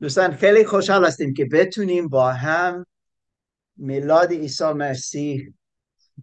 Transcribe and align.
دوستان 0.00 0.36
خیلی 0.36 0.64
خوشحال 0.64 1.04
هستیم 1.04 1.34
که 1.34 1.44
بتونیم 1.44 2.08
با 2.08 2.32
هم 2.32 2.86
میلاد 3.76 4.32
عیسی 4.32 4.64
مسیح 4.64 5.52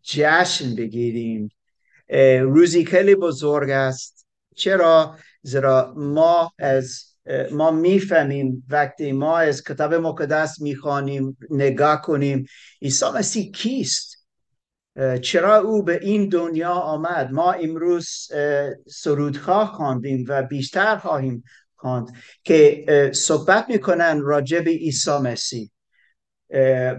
جشن 0.03 0.75
بگیریم. 0.75 1.49
روزی 2.41 2.85
خیلی 2.85 3.15
بزرگ 3.15 3.69
است. 3.69 4.27
چرا؟ 4.55 5.17
زیرا 5.41 5.93
ما 5.97 6.53
از 6.59 7.03
ما 7.51 7.71
می‌فهمیم 7.71 8.65
وقتی 8.69 9.11
ما 9.11 9.38
از 9.38 9.63
کتاب 9.63 9.94
مقدس 9.94 10.62
می‌خوانیم 10.62 11.38
نگاه 11.50 12.02
کنیم 12.02 12.46
عیسی 12.82 13.05
مسیح 13.16 13.52
کیست؟ 13.52 14.28
چرا 15.21 15.57
او 15.57 15.84
به 15.84 16.00
این 16.02 16.30
دنیا 16.30 16.73
آمد؟ 16.73 17.32
ما 17.32 17.52
امروز 17.52 18.32
سرودخواه 18.88 19.73
خواندیم 19.73 20.26
و 20.28 20.44
بیشتر 20.44 20.98
خواهیم 20.98 21.44
خواند 21.86 22.13
که 22.43 22.86
صحبت 23.13 23.65
می‌کنن 23.70 24.21
راجع 24.21 24.59
به 24.59 24.71
عیسی 24.71 25.18
مسیح. 25.18 25.71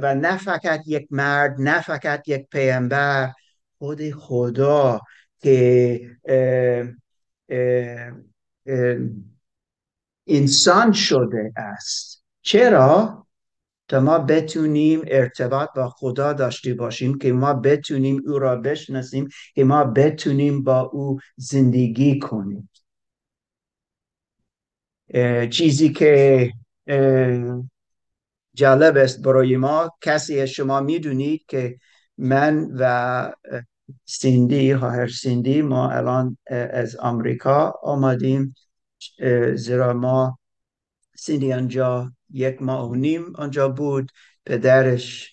و 0.02 0.14
نه 0.14 0.36
فقط 0.36 0.80
یک 0.86 1.06
مرد 1.10 1.60
نه 1.60 1.80
فقط 1.80 2.28
یک 2.28 2.46
پیامبر 2.48 3.32
خود 3.78 4.10
خدا 4.10 5.00
که 5.42 6.00
انسان 10.26 10.92
شده 10.92 11.52
است. 11.56 12.24
چرا؟ 12.42 13.26
تا 13.88 14.00
ما 14.00 14.18
بتونیم 14.18 15.02
ارتباط 15.06 15.68
با 15.76 15.88
خدا 15.88 16.32
داشته 16.32 16.74
باشیم 16.74 17.18
که 17.18 17.32
ما 17.32 17.54
بتونیم 17.54 18.22
او 18.26 18.38
را 18.38 18.56
بشناسیم 18.56 19.28
که 19.54 19.64
ما 19.64 19.84
بتونیم 19.84 20.62
با 20.62 20.80
او 20.80 21.18
زندگی 21.36 22.18
کنیم. 22.18 22.70
چیزی 25.50 25.92
که 25.92 26.52
جالب 28.54 28.96
است 28.96 29.22
برای 29.22 29.56
ما. 29.56 29.90
کسی 30.00 30.40
از 30.40 30.48
شما 30.48 30.80
می‌دونید 30.80 31.44
که 31.48 31.78
من 32.18 32.70
و 32.78 33.32
سیندی 34.04 34.70
هر 34.70 35.08
سیندی 35.08 35.62
ما 35.62 35.90
الان 35.90 36.38
از 36.50 36.96
آمریکا 36.96 37.74
آمدیم. 37.82 38.54
زیرا 39.54 39.92
ما 39.92 40.38
سیندی 41.16 41.52
آنجا 41.52 42.12
یک 42.30 42.62
ماه 42.62 42.90
و 42.90 42.94
نیم 42.94 43.36
آنجا 43.36 43.68
بود. 43.68 44.12
پدرش 44.46 45.32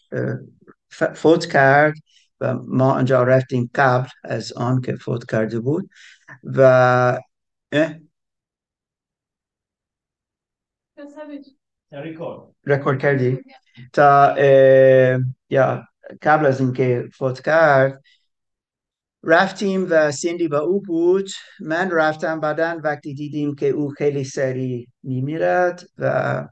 فوت 0.89 1.45
کرد 1.45 1.95
و 2.39 2.53
ما 2.53 2.91
آنجا 2.91 3.23
رفتیم 3.23 3.69
قبل 3.75 4.09
از 4.23 4.53
آن 4.53 4.81
که 4.81 4.95
فوت 4.95 5.31
کرده 5.31 5.59
بود. 5.59 5.89
و 6.43 7.19
رکورد 12.65 12.99
کردی؟ 12.99 13.39
تا 13.93 14.35
یا 15.49 15.83
قبل 16.21 16.45
از 16.45 16.59
اینکه 16.59 17.09
فوت 17.13 17.41
کرد 17.41 18.03
رفتیم 19.23 19.87
و 19.89 20.11
سیندی 20.11 20.47
با 20.47 20.59
او 20.59 20.81
بود. 20.81 21.29
من 21.59 21.91
رفتم 21.91 22.39
بعدا 22.39 22.79
وقتی 22.83 23.13
دیدیم 23.13 23.55
که 23.55 23.69
او 23.69 23.89
خیلی 23.89 24.23
سریع 24.23 24.87
میمیرد 25.03 25.83
و 25.97 26.47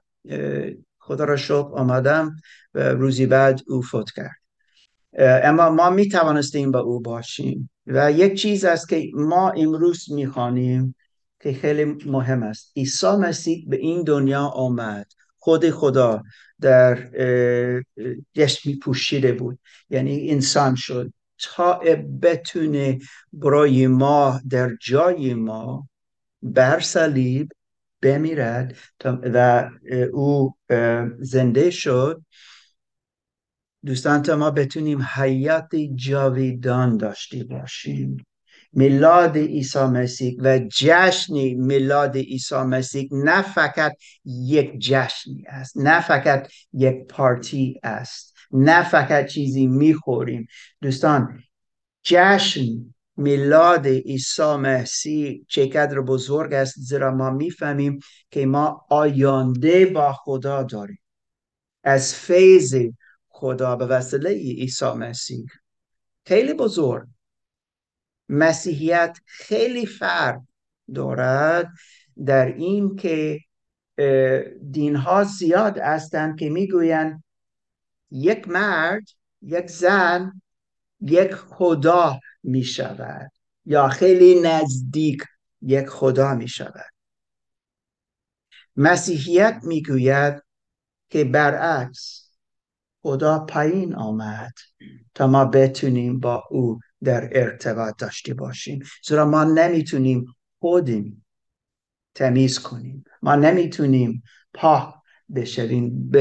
خدا 0.99 1.23
را 1.23 1.35
شکر 1.35 1.69
آمدم 1.73 2.35
و 2.73 2.89
روزی 2.89 3.25
بعد 3.25 3.61
او 3.67 3.81
فوت 3.81 4.11
کرد. 4.15 4.41
اما 5.19 5.69
ما 5.69 5.89
می 5.89 6.09
توانستیم 6.09 6.71
با 6.71 6.79
او 6.79 6.99
باشیم. 6.99 7.69
و 7.87 8.11
یک 8.11 8.41
چیز 8.41 8.65
است 8.65 8.89
که 8.89 9.03
ما 9.13 9.49
امروز 9.49 10.11
می‌خوانیم. 10.11 10.95
که 11.41 11.53
خیلی 11.53 11.85
مهم 11.85 12.43
است. 12.43 12.71
عیسی 12.75 13.15
مسیح 13.15 13.65
به 13.67 13.77
این 13.77 14.03
دنیا 14.03 14.41
آمد. 14.45 15.11
خود 15.37 15.69
خدا 15.69 16.23
در 16.61 17.11
جسمی 18.33 18.75
پوشیده 18.75 19.31
بود. 19.31 19.59
یعنی 19.89 20.29
انسان 20.29 20.75
شد. 20.75 21.13
تا 21.43 21.81
بتونه 22.21 22.99
برای 23.33 23.87
ما 23.87 24.41
در 24.49 24.75
جای 24.81 25.33
ما 25.33 25.87
بر 26.41 26.79
صلیب 26.79 27.51
بمیرد 28.01 28.77
و 29.05 29.69
او 30.13 30.55
زنده 31.19 31.69
شد. 31.69 32.25
دوستان 33.85 34.21
تا 34.21 34.35
ما 34.35 34.51
بتونیم 34.51 35.01
حیات 35.01 35.75
جاویدان 35.95 36.97
داشته 36.97 37.43
باشیم. 37.43 38.25
میلاد 38.73 39.37
عیسی 39.37 39.79
مسیح 39.79 40.37
و 40.39 40.59
جشن 40.59 41.33
میلاد 41.53 42.17
عیسی 42.17 42.55
مسیح 42.55 43.09
نه 43.11 43.41
فقط 43.41 43.93
یک 44.25 44.79
جشنی 44.79 45.43
است 45.47 45.77
نه 45.77 46.01
فقط 46.01 46.51
یک 46.73 47.07
پارتی 47.07 47.79
است 47.83 48.35
نه 48.51 48.83
فقط 48.83 49.25
چیزی 49.25 49.67
می‌خوریم. 49.67 50.47
دوستان 50.81 51.43
جشن 52.03 52.93
میلاد 53.17 53.87
عیسی 53.87 54.55
مسیح 54.55 55.45
چقدر 55.47 56.01
بزرگ 56.01 56.53
است 56.53 56.73
زیرا 56.77 57.15
ما 57.15 57.29
می‌فهمیم 57.29 57.99
که 58.31 58.45
ما 58.45 58.85
آینده 58.89 59.85
با 59.85 60.13
خدا 60.13 60.63
داریم. 60.63 60.99
از 61.83 62.15
فیض 62.15 62.75
خدا 63.27 63.75
به 63.75 63.85
وسیله 63.85 64.29
عیسی 64.29 64.85
مسیح. 64.85 65.45
خیلی 66.25 66.53
بزرگ. 66.53 67.07
مسیحیت 68.31 69.17
خیلی 69.25 69.85
فرق 69.85 70.41
دارد 70.93 71.69
در 72.25 72.45
این 72.45 72.95
که 72.95 73.39
دین 74.71 74.95
ها 74.95 75.23
زیاد 75.23 75.77
هستند 75.77 76.39
که 76.39 76.49
می‌گویند 76.49 77.23
یک 78.11 78.47
مرد 78.47 79.03
یک 79.41 79.67
زن 79.67 80.41
یک 81.01 81.33
خدا 81.33 82.19
می 82.43 82.63
شود 82.63 83.31
یا 83.65 83.87
خیلی 83.87 84.41
نزدیک 84.41 85.23
یک 85.61 85.87
خدا 85.87 86.35
می 86.35 86.47
شود 86.47 86.91
مسیحیت 88.75 89.59
می‌گوید 89.63 90.43
که 91.09 91.23
برعکس 91.23 92.20
خدا 93.01 93.39
پایین 93.39 93.95
آمد 93.95 94.53
تا 95.13 95.27
ما 95.27 95.45
بتونیم 95.45 96.19
با 96.19 96.43
او 96.49 96.79
در 97.03 97.29
ارتباط 97.31 97.95
داشته 97.97 98.33
باشیم. 98.33 98.83
زیرا 99.07 99.25
ما 99.25 99.43
نمی‌تونیم 99.43 100.35
خودیم 100.59 101.25
تمیز 102.15 102.59
کنیم. 102.59 103.03
ما 103.21 103.35
نمی‌تونیم 103.35 104.23
پاک 104.53 104.93
بشویم 105.35 106.11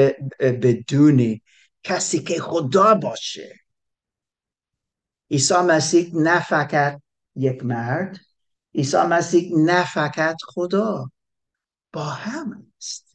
بدون 0.40 1.40
کسی 1.82 2.22
که 2.22 2.40
خدا 2.40 2.94
باشه. 2.94 3.56
عیسی 5.30 5.54
مسیح 5.54 6.10
نه 6.14 6.40
فقط 6.40 7.02
یک 7.36 7.64
مرد 7.64 8.18
عیسی 8.74 8.96
مسیح 8.96 9.52
نه 9.56 9.84
فقط 9.84 10.36
خدا 10.46 11.10
با 11.92 12.04
هم 12.04 12.66
است. 12.78 13.09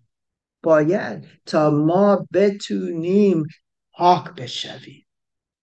باید 0.65 1.25
تا 1.45 1.69
ما 1.69 2.27
بتونیم 2.33 3.47
پاک 3.91 4.35
بشویم. 4.35 5.05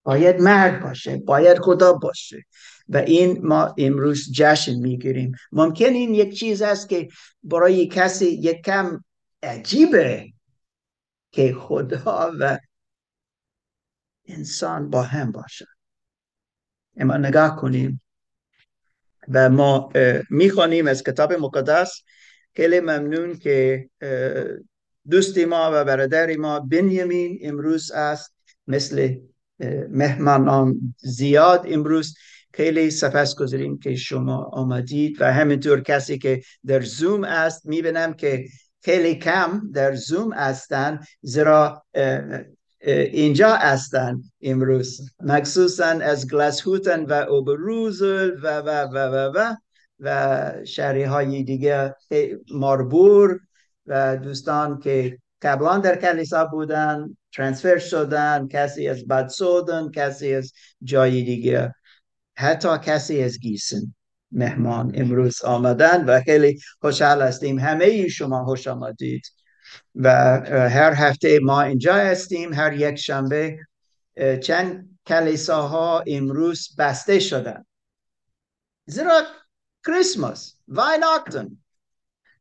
باید 0.02 0.40
مرد 0.40 0.82
باشه 0.82 1.16
باید 1.16 1.58
خدا 1.58 1.92
باشه. 1.92 2.42
و 2.88 2.96
این 2.96 3.46
ما 3.46 3.74
امروز 3.78 4.32
جشن 4.32 4.74
می‌گیریم. 4.74 5.32
ممکن 5.52 5.84
این 5.84 6.14
یک 6.14 6.38
چیز 6.38 6.62
است 6.62 6.88
که 6.88 7.08
برای 7.42 7.86
کسی 7.86 8.26
یک 8.26 8.64
کم 8.64 9.04
عجیبه 9.42 10.32
که 11.30 11.54
خدا 11.54 12.32
و 12.40 12.58
انسان 14.26 14.90
با 14.90 15.02
هم 15.02 15.32
باشن 15.32 15.64
اما 16.96 17.16
نگاه 17.16 17.56
کنیم 17.56 18.00
و 19.28 19.50
ما 19.50 19.92
می‌خوانیم 20.30 20.86
از 20.86 21.02
کتاب 21.02 21.32
مقدس. 21.32 22.02
خیلی 22.56 22.80
ممنون 22.80 23.38
که 23.38 23.88
دوستی 25.10 25.44
ما 25.44 25.70
و 25.74 25.84
برادر 25.84 26.36
ما 26.36 26.60
بنیامین 26.60 27.38
امروز 27.42 27.90
است 27.90 28.34
مثل 28.66 29.14
مهمانان 29.90 30.94
زیاد 30.98 31.66
امروز. 31.68 32.14
خیلی 32.54 32.90
سپس 32.90 33.34
گذاریم 33.34 33.78
که 33.78 33.96
شما 33.96 34.36
آمدید 34.52 35.16
و 35.20 35.32
همینطور 35.32 35.80
کسی 35.80 36.18
که 36.18 36.42
در 36.66 36.80
زوم 36.82 37.24
است 37.24 37.66
می‌بینم 37.66 38.12
که 38.12 38.44
خیلی 38.82 39.14
کم 39.14 39.70
در 39.74 39.94
زوم 39.94 40.32
هستن 40.32 41.00
زیرا 41.22 41.84
اینجا 43.12 43.54
هستن 43.56 44.22
امروز. 44.42 45.00
مخصوصا 45.20 45.84
از 45.84 46.30
گلاسهوتن 46.30 47.04
و 47.04 47.12
اوبروزل 47.12 48.30
و 48.42 48.60
و 48.60 48.68
و 48.68 48.98
و 48.98 49.32
و 49.34 49.54
و 50.00 50.52
شهری 50.64 51.02
های 51.02 51.42
دیگه 51.42 51.94
ماربور 52.54 53.40
دوستان 54.22 54.78
که 54.78 55.18
قبلا 55.42 55.78
در 55.78 55.96
کلیسا 55.96 56.44
بودن 56.44 57.16
ترانسفر 57.32 57.78
شدن 57.78 58.48
کسی 58.48 58.88
از 58.88 59.06
بد 59.06 59.28
سودن 59.28 59.90
کسی 59.90 60.34
از 60.34 60.52
جای 60.82 61.22
دیگه. 61.22 61.74
حتی 62.36 62.78
کسی 62.78 63.22
از 63.22 63.38
گیسن 63.38 63.94
مهمان 64.32 64.92
امروز 64.94 65.44
آمدن 65.44 66.04
و 66.04 66.20
خیلی 66.20 66.58
خوشحال 66.80 67.22
هستیم. 67.22 67.58
همه 67.58 68.08
شما 68.08 68.44
خوش 68.44 68.68
آمدید. 68.68 69.22
و 69.94 70.10
هر 70.50 70.92
هفته 70.92 71.38
ما 71.42 71.62
اینجا 71.62 71.94
هستیم. 71.94 72.52
هر 72.52 72.72
یک 72.72 72.96
شنبه 72.96 73.58
چند 74.42 74.98
کلیساها 75.06 76.04
امروز 76.06 76.76
بسته 76.78 77.18
شدن. 77.18 77.64
زیرا 78.86 79.22
کریسمس 79.86 80.56
ویناکتن 80.68 81.61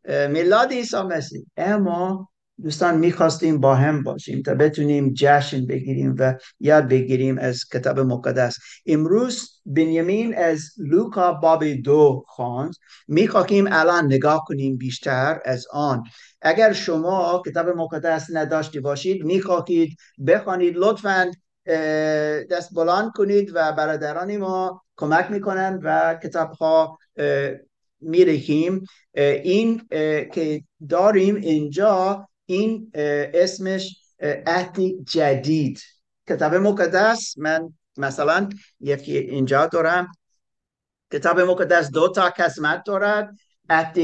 میلاد 0.06 0.72
عیسی 0.72 1.02
مسیح. 1.02 1.46
اما 1.58 2.28
دوستان 2.64 2.98
می‌خواستیم 2.98 3.60
با 3.60 3.76
هم 3.76 4.04
باشیم 4.04 4.42
تا 4.42 4.56
بتونیم 4.56 5.14
جشن 5.14 5.66
بگیریم 5.66 6.16
و 6.20 6.36
یاد 6.60 6.88
بگیریم 6.88 7.38
از 7.38 7.64
کتاب 7.74 8.00
مقدس. 8.00 8.58
امروز 8.86 9.62
بنیامین 9.66 10.38
از 10.38 10.62
لوکا 10.78 11.34
باب 11.34 11.64
دو 11.66 12.24
خواند. 12.28 12.74
می‌خواهیم 13.08 13.68
الان 13.72 14.06
نگاه 14.06 14.44
کنیم 14.48 14.78
بیشتر 14.78 15.40
از 15.46 15.66
آن. 15.72 16.04
اگر 16.42 16.74
شما 16.74 17.42
کتاب 17.46 17.70
مقدس 17.70 18.28
نداشتی 18.34 18.80
باشید 18.80 19.24
می‌خواهید 19.24 19.98
بخوانید 20.28 20.74
لطفا 20.78 21.32
دست 22.52 22.74
بلند 22.74 23.12
کنید 23.16 23.52
و 23.54 23.72
برادران 23.72 24.38
ما 24.38 24.82
کمک 24.98 25.32
می‌کنند 25.32 25.80
و 25.84 26.20
کتاب 26.24 26.52
ها 26.52 26.98
میرهیم 28.02 28.86
این 29.14 29.88
که 30.34 30.64
داریم 30.90 31.36
اینجا 31.36 32.28
این 32.46 32.92
اسمش 33.34 33.98
عهد 34.48 34.78
جدید. 35.06 35.82
کتاب 36.30 36.56
مقدس 36.56 37.38
من 37.38 37.74
مثلا 37.98 38.50
یکی 38.80 39.18
اینجا 39.18 39.66
دارم. 39.66 40.12
کتاب 41.14 41.40
مقدس 41.40 41.92
دو 41.92 42.08
تا 42.08 42.30
قسمت 42.30 42.84
دارد. 42.86 43.36
عهد 43.70 44.00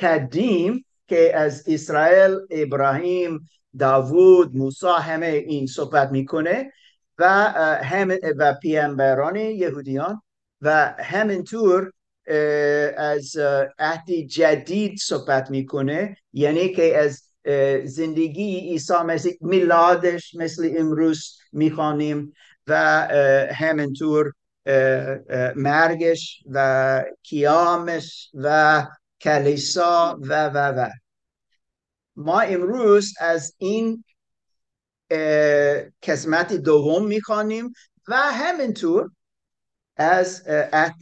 قدیم 0.00 0.84
که 1.08 1.36
از 1.36 1.64
اسرائیل 1.66 2.38
ابراهیم 2.50 3.48
داوود 3.78 4.56
موسی 4.56 4.86
همه 5.00 5.26
این 5.26 5.66
صحبت 5.66 6.10
می‌کنه 6.10 6.72
و 7.18 7.28
هم 7.84 8.12
و 8.38 8.54
پیامبران 8.62 9.36
یهودیان 9.36 10.22
و 10.60 10.94
همینطور 10.98 11.92
از 12.96 13.36
عهد 13.78 14.10
جدید 14.10 14.98
صحبت 14.98 15.50
می‌کنه. 15.50 16.16
یعنی 16.32 16.74
که 16.74 16.98
از 16.98 17.22
زندگی 17.84 18.60
عیسی 18.60 18.94
مسیح 19.06 19.38
میلادش 19.40 20.34
مثل 20.34 20.74
امروز 20.76 21.38
می‌خوانیم 21.52 22.32
و 22.66 22.76
همینطور 23.54 24.32
مرگش 25.56 26.42
و 26.50 27.04
کیامش 27.22 28.30
و 28.34 28.86
کلیسا 29.20 30.18
و 30.20 30.46
و 30.48 30.58
و. 30.58 30.88
ما 32.16 32.40
امروز 32.40 33.14
از 33.20 33.54
این 33.58 34.04
قسمت 36.02 36.52
دوم 36.52 37.06
می‌خوانیم 37.06 37.72
و 38.08 38.16
همینطور 38.16 39.10
از 39.96 40.42
عهد 40.48 41.00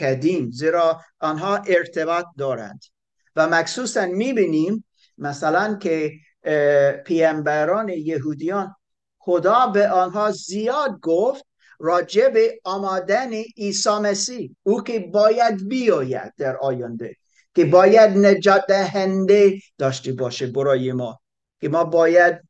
قدیم 0.00 0.50
زیرا 0.50 1.00
آنها 1.20 1.56
ارتباط 1.56 2.24
دارند. 2.38 2.84
و 3.36 3.48
مخصوصا 3.48 4.06
می‌بینیم 4.06 4.84
مثلا 5.18 5.74
که 5.74 6.12
پیامبران 7.04 7.88
یهودیان 7.88 8.74
خدا 9.18 9.66
به 9.66 9.88
آنها 9.88 10.30
زیاد 10.30 10.98
گفت 11.02 11.44
راجع 11.80 12.28
به 12.28 12.60
آمادن 12.64 13.30
عیسی 13.56 13.90
مسیح. 13.90 14.56
او 14.62 14.82
که 14.82 14.98
باید 14.98 15.68
بیاید 15.68 16.32
در 16.36 16.56
آینده 16.56 17.16
که 17.54 17.64
باید 17.64 18.18
نجات 18.18 18.64
دهنده 18.68 19.58
داشته 19.78 20.12
باشه 20.12 20.46
برای 20.46 20.92
ما 20.92 21.20
که 21.60 21.68
ما 21.68 21.84
باید 21.84 22.42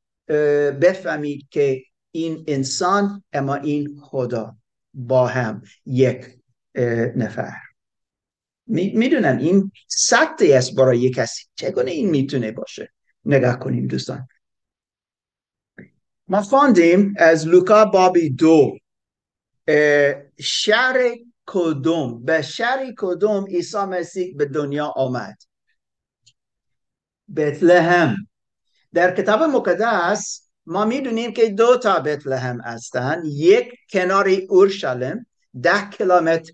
بفهمید 0.81 1.46
که 1.50 1.82
این 2.10 2.44
انسان 2.49 3.22
اما 3.32 3.55
این 3.55 4.00
خدا 4.02 4.56
با 4.94 5.26
هم 5.26 5.62
یک 5.87 6.38
نفر. 7.16 7.52
می‌دونم 8.66 9.38
این 9.38 9.72
سختی 9.88 10.52
است 10.52 10.75
برای 10.75 11.10
کسی. 11.10 11.44
چگونه 11.54 11.90
این 11.90 12.10
می‌تونه 12.10 12.52
باشه؟ 12.52 12.92
نگاه 13.25 13.58
کنیم 13.58 13.86
دوستان. 13.86 14.28
ما 16.28 16.42
فاندیم 16.42 17.14
از 17.19 17.46
لوکا 17.46 17.84
بابی 17.84 18.30
دو. 18.30 18.78
شهر 20.38 21.14
کدوم؟ 21.46 22.25
به 22.25 22.42
شهر 22.42 22.92
کدوم 22.98 23.44
عیسی 23.44 23.78
مسیح 23.78 24.34
به 24.36 24.44
دنیا 24.44 24.86
آمد. 24.86 25.36
بتلهم 27.36 28.28
در 28.94 29.16
کتاب 29.16 29.42
مقدس 29.42 30.48
ما 30.66 30.84
می‌دونیم 30.84 31.32
که 31.32 31.50
دو 31.50 31.78
تا 31.78 32.00
بتلهم 32.00 32.60
هستند 32.60 33.24
یک 33.24 33.74
کنار 33.90 34.28
اورشلیم 34.48 35.26
ده 35.62 35.90
کیلومتر 35.90 36.52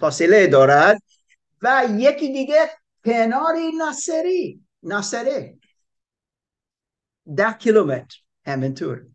فاصله 0.00 0.46
دارد. 0.46 1.02
و 1.62 1.86
یکی 1.96 2.32
دیگه 2.32 2.70
کناری 3.04 3.72
ناصری. 3.78 4.60
ناصره. 4.82 5.58
ده 7.36 7.52
کیلومتر. 7.52 8.16
همینطور 8.46 9.06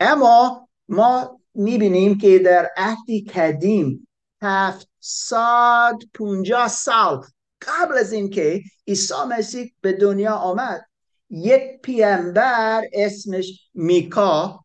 اما 0.00 0.68
ما 0.88 1.40
می‌بینیم 1.54 2.18
که 2.18 2.38
در 2.38 2.70
عهد 2.76 3.30
قدیم 3.34 4.08
هفتصد 4.42 5.98
پونجا 6.14 6.68
سال 6.68 7.24
قبل 7.62 7.98
از 7.98 8.12
اینکه 8.12 8.62
عیسی 8.88 9.14
مسیح 9.28 9.74
به 9.80 9.92
دنیا 9.92 10.34
آمد 10.34 10.86
یک 11.30 11.62
پیامبر 11.82 12.82
اسمش 12.92 13.70
میکا 13.74 14.64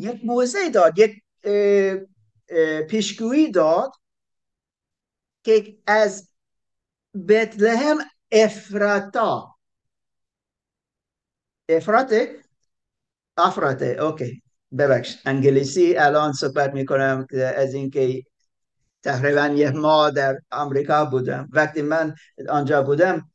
یک 0.00 0.20
موزه 0.24 0.70
داد 0.70 0.98
یک 0.98 1.22
پیشگویی 2.88 3.50
داد 3.50 3.92
که 5.44 5.78
از 5.86 6.28
بتلهم 7.28 7.98
افراتا. 8.32 9.56
افراته؟ 11.68 12.36
افراته 13.36 13.86
اوکی. 13.86 14.42
ببخش 14.78 15.16
انگلیسی 15.24 15.96
الان 15.96 16.32
صحبت 16.32 16.74
می‌کنم 16.74 17.26
از 17.56 17.74
اینکه 17.74 18.22
تقریبا 19.02 19.46
یه 19.46 19.70
ماه 19.70 20.10
در 20.10 20.38
آمریکا 20.50 21.04
بودم. 21.04 21.48
وقتی 21.52 21.82
من 21.82 22.14
آنجا 22.48 22.82
بودم 22.82 23.30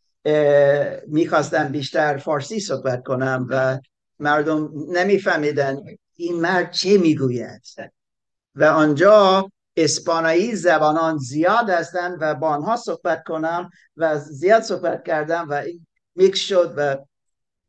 می‌خواستم 1.07 1.67
بیشتر 1.67 2.17
فارسی 2.17 2.59
صحبت 2.59 3.03
کنم 3.03 3.47
و 3.49 3.79
مردم 4.19 4.69
نمیفهمیدن 4.89 5.77
این 6.15 6.41
مرد 6.41 6.71
چه 6.71 6.97
می‌گوید؟ 6.97 7.61
و 8.55 8.63
آنجا 8.63 9.51
اسپانیایی 9.77 10.55
زبانان 10.55 11.17
زیاد 11.17 11.69
هستند 11.69 12.17
و 12.21 12.35
با 12.35 12.49
آنها 12.49 12.75
صحبت 12.75 13.23
کنم 13.23 13.69
و 13.97 14.19
زیاد 14.19 14.61
صحبت 14.61 15.05
کردم 15.05 15.47
و 15.49 15.63
میکس 16.15 16.39
شد 16.39 16.73
و 16.77 16.97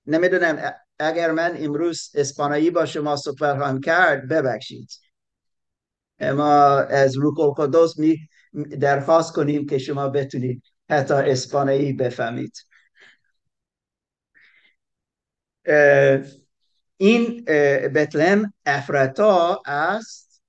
نمی‌دونم 0.06 0.72
اگر 0.98 1.32
من 1.32 1.54
امروز 1.58 2.10
اسپانیایی 2.14 2.70
با 2.70 2.86
شما 2.86 3.16
صحبت 3.16 3.56
هم 3.56 3.80
کرد 3.80 4.28
ببخشید. 4.28 4.90
اما 6.18 6.78
از 6.78 7.16
روح 7.16 7.40
القدس 7.40 7.98
می 7.98 8.28
درخواست 8.80 9.32
کنیم 9.32 9.66
که 9.66 9.78
شما 9.78 10.08
بتونید 10.08 10.62
حتی 10.90 11.14
اسپانیایی 11.14 11.92
بفهمید. 11.92 12.52
این 16.96 17.44
بتلم 17.94 18.52
افرتا 18.66 19.62
است. 19.66 20.42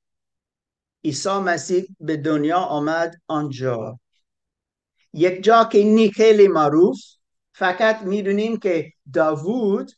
عیسی 1.04 1.30
مسیح 1.30 1.86
به 2.00 2.18
دنیا 2.18 2.58
آمد 2.60 3.16
آنجا. 3.28 4.00
یک 5.14 5.44
جا 5.44 5.64
که 5.64 5.84
نی 5.84 6.12
خیلی 6.12 6.48
معروف 6.48 6.98
فقط 7.54 8.02
می‌دونیم 8.02 8.58
که 8.60 8.94
داوود 9.14 9.92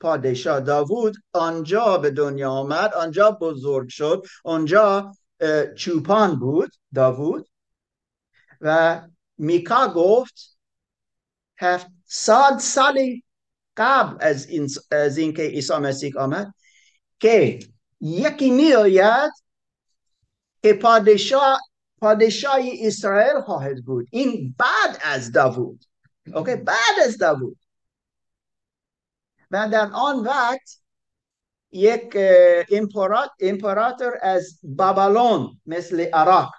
پادشاه 0.00 0.60
داوود 0.60 1.16
آنجا 1.32 1.98
به 1.98 2.10
دنیا 2.10 2.50
آمد 2.50 2.94
آنجا 2.94 3.30
بزرگ 3.30 3.88
شد 3.88 4.26
آنجا 4.44 5.12
چوپان 5.76 6.38
بود 6.38 6.70
داوود. 6.94 7.48
و 8.60 9.02
میکا 9.38 9.88
گفت 9.88 10.58
هفتصد 11.58 12.58
سالی 12.58 13.24
قبل 13.76 14.16
از, 14.20 14.46
این 14.46 14.68
از 14.90 15.18
اینکه 15.18 15.42
عیسی 15.42 15.76
مسیح 15.76 16.18
آمد 16.18 16.54
که 17.20 17.58
یکی 18.00 18.50
میآید 18.50 19.32
که 20.62 20.72
پادشاه 20.74 21.60
پادشاه 22.00 22.60
اسرائیل 22.80 23.40
خواهد 23.40 23.84
بود. 23.84 24.08
این 24.10 24.54
بعد 24.58 24.98
از 25.02 25.32
داوود. 25.32 25.84
اوکی؟ 26.34 26.56
بعد 26.56 26.98
از 27.04 27.18
داوود. 27.18 27.58
و 29.50 29.68
در 29.72 29.90
آن 29.92 30.24
وقت 30.24 30.80
یک 31.70 32.16
امپراتور 33.40 34.18
از 34.22 34.58
بابلون 34.62 35.60
مثل 35.66 36.00
عراق 36.00 36.52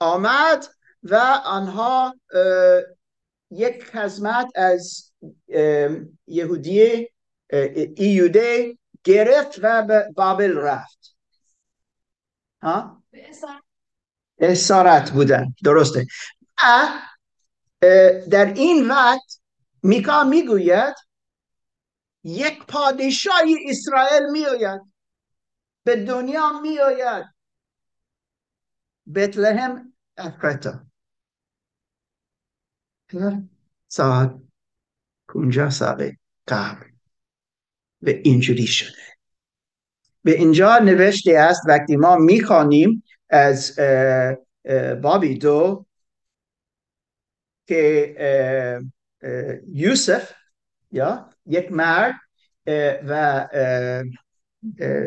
آمد 0.00 0.66
و 1.02 1.16
آنها 1.44 2.14
یک 3.50 3.84
خزمت 3.84 4.52
از 4.54 5.12
یهودی 6.26 7.08
ایوده 7.96 8.78
گرفت 9.04 9.58
و 9.62 9.82
به 9.82 10.12
بابل 10.16 10.58
رفت. 10.58 11.16
ها؟ 12.62 13.02
اسارت. 14.38 15.10
بودن. 15.10 15.54
درسته. 15.64 16.06
در 18.30 18.52
این 18.56 18.88
وقت 18.88 19.40
میکا 19.82 20.24
می‌گوید 20.24 20.94
یک 22.24 22.66
پادشاهی 22.66 23.56
اسرائیل 23.68 24.30
میآید. 24.32 24.80
به 25.84 26.04
دنیا 26.04 26.60
میآید. 26.60 27.26
بتلهم 29.14 29.92
افرتا 30.16 30.80
ساعت 33.88 34.34
پونجا 35.28 35.70
سال 35.70 36.12
قبل. 36.48 36.86
و 38.02 38.08
اینجوری 38.08 38.66
شده. 38.66 39.02
به 40.22 40.30
اینجا 40.30 40.78
نوشته 40.78 41.32
است 41.38 41.62
وقتی 41.68 41.96
ما 41.96 42.16
می‌خوانیم 42.16 43.02
از 43.30 43.78
بابی 45.02 45.38
دو 45.38 45.86
که 47.66 48.80
یوسف 49.66 50.32
یا 50.92 51.30
یک 51.46 51.72
مرد 51.72 52.14
و 53.06 53.48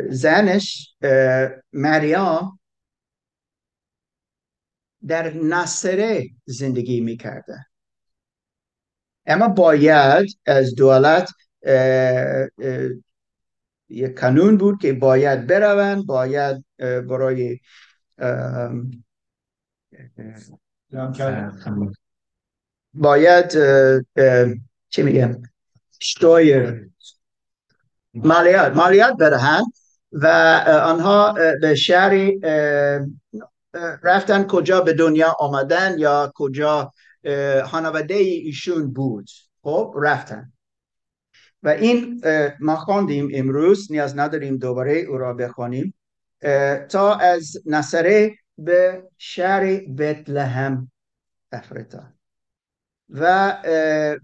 زنش 0.10 0.96
مریم 1.74 2.60
در 5.08 5.34
نصره 5.34 6.30
زندگی 6.46 7.02
می‌کرده. 7.02 7.66
اما 9.26 9.48
باید 9.48 10.38
از 10.46 10.76
دولت 10.76 11.30
یک 13.90 14.14
کانون 14.14 14.58
بود 14.58 14.82
که 14.82 14.94
باید 14.94 15.48
بروند 15.48 16.06
باید 16.06 16.66
برای 16.80 17.60
باید 22.94 23.52
چی 24.90 25.04
میگم؟ 25.04 25.42
شتویر 26.00 26.90
مالیات 28.14 28.76
مالیات 28.76 29.18
بدهند 29.18 29.66
و 30.12 30.28
آنها 30.86 31.36
به 31.62 31.76
شهری 31.76 32.40
رفتن 34.04 34.44
کجا 34.48 34.82
به 34.82 34.94
دنیا 34.94 35.36
آمدن 35.40 35.96
یا 36.00 36.32
کجا 36.36 36.92
خانواده 37.66 38.14
ایشون 38.14 38.94
بود. 38.94 39.30
خب 39.62 39.96
رفتن. 40.02 40.54
و 41.64 41.70
این 41.70 42.22
ما 42.60 42.76
خواندیم 42.76 43.30
امروز 43.34 43.92
نیاز 43.92 44.18
نداریم 44.18 44.58
دوباره 44.58 44.94
او 44.94 45.18
را 45.18 45.34
بخوانیم 45.34 45.94
تا 46.90 47.16
از 47.16 47.58
نصره 47.66 48.36
به 48.58 49.04
شهر 49.18 49.76
بتلهم 49.98 50.92
افرتا 51.52 52.04
و 53.10 53.58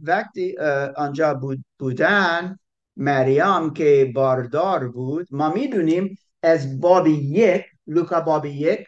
وقتی 0.01 0.57
آنجا 0.95 1.41
بودن 1.79 2.59
مریم 2.97 3.73
که 3.73 4.11
باردار 4.15 4.87
بود 4.87 5.27
ما 5.31 5.53
می‌دونیم 5.53 6.17
از 6.43 6.81
باب 6.81 7.07
یک 7.07 7.65
لوکا 7.87 8.21
باب 8.21 8.45
یک 8.45 8.87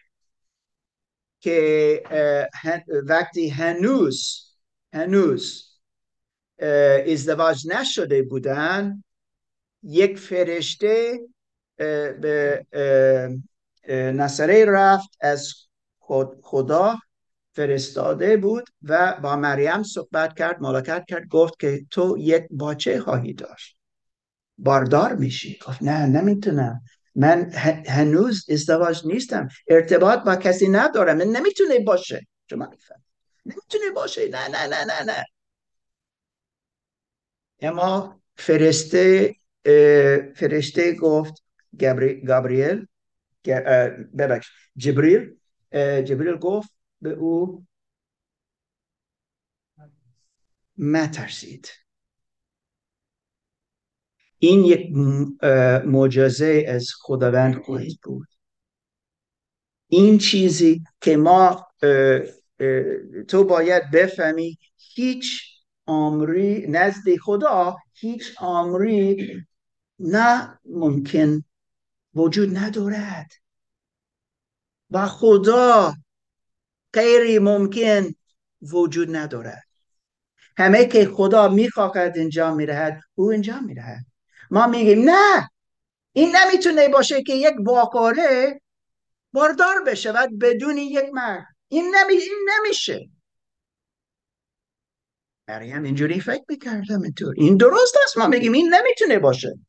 که 1.42 2.04
وقتی 3.08 3.50
هنوز 3.50 4.48
هنوز 4.94 5.68
ازدواج 7.08 7.68
نشده 7.68 8.24
بودن 8.24 9.04
یک 9.84 10.18
فرشته 10.18 11.20
به 11.78 12.66
نصره 13.90 14.66
رفت 14.66 15.10
از 15.22 15.54
خدا 16.42 17.00
فرستاده 17.54 18.38
بود 18.38 18.70
و 18.84 19.20
با 19.24 19.36
مریم 19.36 19.84
صحبت 19.84 20.38
کرد 20.38 20.62
ملاقات 20.62 21.06
کرد 21.08 21.28
گفت 21.28 21.60
که 21.60 21.86
تو 21.92 22.18
یک 22.20 22.44
باچه 22.52 23.00
خواهی 23.00 23.34
داشت. 23.34 23.78
باردار 24.58 25.16
میشی. 25.16 25.60
گفت 25.68 25.84
نه 25.84 26.06
نمی‌تونم. 26.06 26.82
من 27.16 27.52
هنوز 27.88 28.50
ازدواج 28.50 29.08
نیستم. 29.08 29.48
ارتباط 29.68 30.20
با 30.20 30.36
کسی 30.36 30.68
ندارم. 30.68 31.18
من 31.18 31.28
نمی‌تونه 31.28 31.80
باشه. 31.80 32.28
شما 32.50 32.66
نمی‌تونه 33.46 33.92
باشه. 33.96 34.28
نه 34.28 34.48
نه 34.48 34.68
نه 34.68 34.86
نه 34.86 35.04
نه. 35.04 35.26
اما 37.60 38.22
فرشته 38.36 39.36
فرشته 40.36 40.96
گفت 40.96 41.44
گابریل 42.28 42.88
ببخش. 44.18 44.50
جبریل 44.78 45.38
جبریل 46.06 46.36
گفت 46.36 46.70
به 47.02 47.10
او 47.10 47.66
ترسید 51.14 51.70
این 54.44 54.66
یک 54.66 54.92
معجزه 55.86 56.66
از 56.68 56.90
خداوند 57.00 57.56
خواهید 57.56 58.00
بود. 58.04 58.28
این 59.88 60.18
چیزی 60.18 60.84
که 61.02 61.18
ما 61.18 61.68
تو 63.28 63.44
باید 63.44 63.92
بفهمی 63.92 64.58
هیچ 64.78 65.42
عمری 65.88 66.68
نزد 66.68 67.16
خدا 67.22 67.78
هیچ 67.94 68.24
عمری 68.38 69.28
نه 70.00 70.60
ممکن 70.66 71.44
وجود 72.16 72.58
ندارد. 72.58 73.32
و 74.90 75.08
خدا 75.08 75.94
غیر 76.94 77.40
ممکن 77.40 78.14
وجود 78.62 79.16
ندارد. 79.16 79.64
همه 80.58 80.86
که 80.86 81.06
خدا 81.06 81.48
می‌خواهد 81.48 82.18
انجام 82.18 82.56
می‌دهد 82.56 83.02
او 83.16 83.32
انجام 83.32 83.66
می‌دهد. 83.66 84.06
ما 84.52 84.68
میگیم 84.68 85.10
نه 85.10 85.50
این 86.14 86.36
نمی‌تونه 86.36 86.88
باشه 86.90 87.24
که 87.24 87.34
یک 87.34 87.54
واقعه 87.66 88.62
باردار 89.34 89.84
بشود 89.88 90.40
بدون 90.40 90.78
یک 90.78 91.06
مرد. 91.14 91.46
این, 91.68 91.96
نمی... 91.96 92.14
این 92.14 92.50
نمیشه. 92.50 93.10
مریم 95.48 95.84
اینجوری 95.84 96.20
فکر 96.20 96.44
می‌کردم 96.50 97.02
اینطور. 97.02 97.34
این 97.38 97.58
درست 97.58 97.98
است. 98.04 98.18
ما 98.18 98.28
میگیم 98.28 98.54
این 98.54 98.74
نمی‌تونه 98.74 99.20
باشه. 99.20 99.60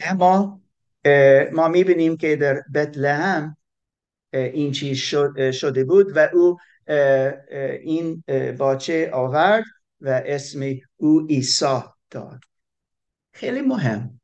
اما 0.00 0.60
ما 1.52 1.68
می‌بینیم 1.68 2.16
که 2.16 2.36
در 2.36 2.62
بتلهم 2.74 3.56
این 4.32 4.72
چیز 4.72 4.98
شده 5.52 5.84
بود 5.84 6.16
و 6.16 6.28
او 6.32 6.58
این 7.82 8.24
باچه 8.58 9.10
آورد. 9.12 9.64
و 10.02 10.22
اسم 10.26 10.60
او 10.96 11.26
ایسا 11.28 11.96
داد 12.10 12.40
خیلی 13.32 13.60
مهم 13.60 14.20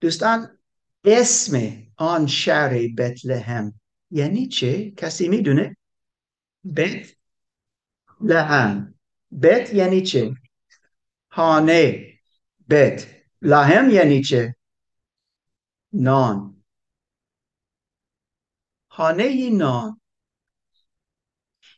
دوستان 0.00 0.58
اسم 1.04 1.82
آن 1.96 2.26
شهر 2.26 2.74
بتلهم 2.98 3.80
یعنی 4.10 4.48
چه؟ 4.48 4.90
کسی 4.90 5.28
می‌دونه؟ 5.28 5.76
بت 6.76 7.16
لهم 8.20 8.94
بت 9.42 9.74
یعنی 9.74 10.02
چه؟ 10.02 10.34
هانه 11.30 12.12
بت 12.70 13.06
لهم 13.42 13.90
یعنی 13.90 14.22
چه؟ 14.22 14.56
نان 15.92 16.64
خانه 18.88 19.50
نان 19.50 20.00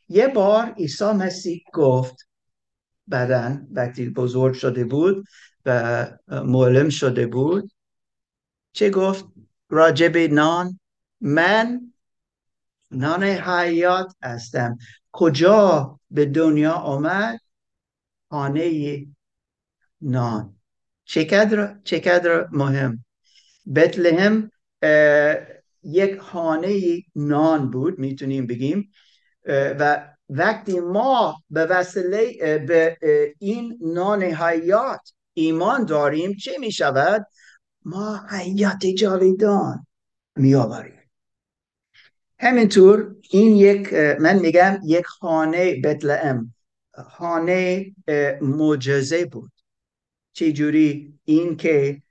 یه 0.09 0.27
بار 0.27 0.73
عیسی 0.73 1.05
مسیح 1.05 1.63
گفت 1.73 2.29
بعدا 3.07 3.67
وقتی 3.71 4.09
بزرگ 4.09 4.53
شده 4.53 4.85
بود 4.85 5.25
و 5.65 6.07
معلم 6.27 6.89
شده 6.89 7.27
بود 7.27 7.71
چه 8.73 8.89
گفت؟ 8.89 9.25
راجب 9.69 10.17
نان 10.17 10.79
من 11.21 11.91
نان 12.91 13.23
حیات 13.23 14.15
هستم. 14.23 14.77
کجا 15.11 15.99
به 16.11 16.25
دنیا 16.25 16.73
آمد؟ 16.73 17.39
خانه 18.29 19.05
نان. 20.01 20.55
چقدر 21.05 22.47
مهم؟ 22.51 23.05
بتلهم 23.75 24.51
یک 25.83 26.19
خانه 26.19 27.01
نان 27.15 27.71
بود 27.71 27.99
می‌تونیم 27.99 28.47
بگیم 28.47 28.91
و 29.47 30.14
وقتی 30.29 30.79
ما 30.79 31.43
به 31.49 31.65
وسیله 31.65 32.57
به 32.67 32.97
این 33.39 33.79
نان 33.81 34.23
حیات 34.23 35.13
ایمان 35.33 35.85
داریم 35.85 36.33
چه 36.33 36.57
می 36.59 36.71
شود؟ 36.71 37.27
ما 37.85 38.25
حیات 38.29 38.85
جاویدان 38.85 39.87
می 40.35 40.55
آوریم 40.55 40.99
همینطور 42.39 43.15
این 43.29 43.55
یک 43.55 43.93
من 43.93 44.39
میگم 44.39 44.79
یک 44.85 45.05
خانه 45.05 45.81
بتلهم 45.81 46.53
خانه 46.93 47.85
معجزه 48.41 49.25
بود. 49.25 49.51
چجوری 50.33 51.19
این 51.25 51.57
که 51.57 52.01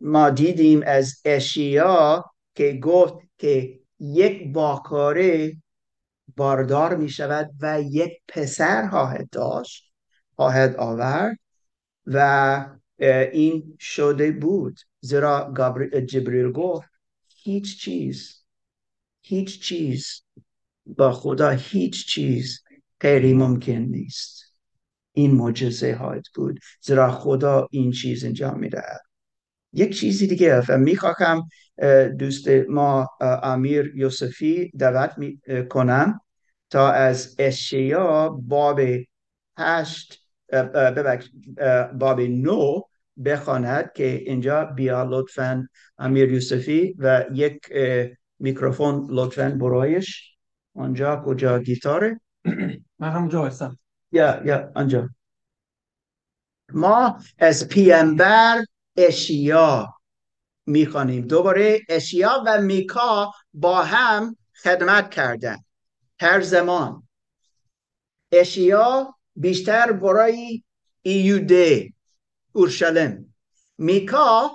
ما 0.00 0.30
دیدیم 0.30 0.82
از 0.86 1.20
اشیا 1.24 2.24
که 2.54 2.72
گفت 2.82 3.14
که 3.38 3.80
یک 4.00 4.52
باکاره 4.52 5.56
باردار 6.36 6.96
می 6.96 7.08
شود 7.08 7.50
و 7.60 7.82
یک 7.82 8.12
پسر 8.28 8.88
خواهد 8.88 9.30
داشت 9.30 9.92
خواهد 10.36 10.76
آورد 10.76 11.38
و 12.06 12.66
این 13.32 13.76
شده 13.80 14.32
بود. 14.32 14.80
زیرا 15.00 15.54
جبریل 16.06 16.52
گفت 16.52 16.88
هیچ 17.28 17.80
چیز 17.80 18.44
هیچ 19.22 19.62
چیز 19.62 20.22
با 20.86 21.12
خدا 21.12 21.50
هیچ 21.50 22.06
چیز 22.06 22.62
غیر 23.00 23.36
ممکن 23.36 23.72
نیست. 23.72 24.54
این 25.12 25.30
معجزه 25.30 25.96
خواهد 25.96 26.24
بود. 26.34 26.60
زیرا 26.82 27.12
خدا 27.12 27.68
این 27.70 27.92
چیز 27.92 28.24
انجام 28.24 28.58
می‌دهد. 28.58 29.00
یک 29.72 29.96
چیزی 29.96 30.26
دیگه 30.26 30.60
و 30.68 30.78
می‌خواهم 30.78 31.48
دوست 32.18 32.48
ما 32.68 33.08
امیر 33.42 33.92
یوسفی 33.96 34.70
دعوت 34.78 35.18
می 35.18 35.40
کنم 35.68 36.20
تا 36.70 36.90
از 36.90 37.36
اشیا 37.38 38.28
باب 38.28 38.80
هشت 39.58 40.22
باب 41.98 42.20
نو 42.20 42.80
بخواند 43.24 43.92
که 43.92 44.04
اینجا 44.04 44.64
بیا 44.64 45.02
لطفا 45.02 45.68
امیر 45.98 46.32
یوسفی 46.32 46.94
و 46.98 47.24
یک 47.32 47.60
میکروفون 48.38 49.06
لطفا 49.10 49.50
برایش. 49.60 50.30
آنجا 50.74 51.22
کجا 51.26 51.58
گیتاره؟ 51.58 52.20
من 52.98 53.10
همونجا 53.10 53.46
هستم. 53.46 53.78
یا 54.12 54.42
یا 54.44 54.72
آنجا. 54.74 55.08
ما 56.72 57.18
از 57.38 57.68
پیامبر 57.68 58.64
اشیا 58.96 59.94
می‌خوانیم. 60.70 61.26
دوباره 61.26 61.80
اشیا 61.88 62.42
و 62.46 62.60
میکا 62.60 63.32
با 63.54 63.82
هم 63.82 64.36
خدمت 64.62 65.10
کردن. 65.10 65.64
هر 66.20 66.40
زمان. 66.40 67.08
اشیا 68.32 69.14
بیشتر 69.36 69.92
برای 69.92 70.62
ایوده 71.02 71.92
اورشلیم. 72.52 73.34
میکا 73.78 74.50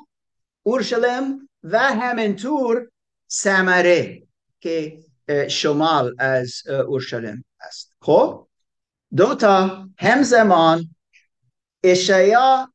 اورشلیم 0.64 1.50
و 1.64 1.80
همینطور 1.80 2.90
سمره 3.28 4.24
که 4.60 4.98
شمال 5.50 6.16
از 6.20 6.68
اورشلیم 6.68 7.46
است. 7.60 7.94
خب؟ 8.02 8.48
دو 9.16 9.36
تا 9.36 9.90
همزمان 9.98 10.96
اشیا 11.84 12.74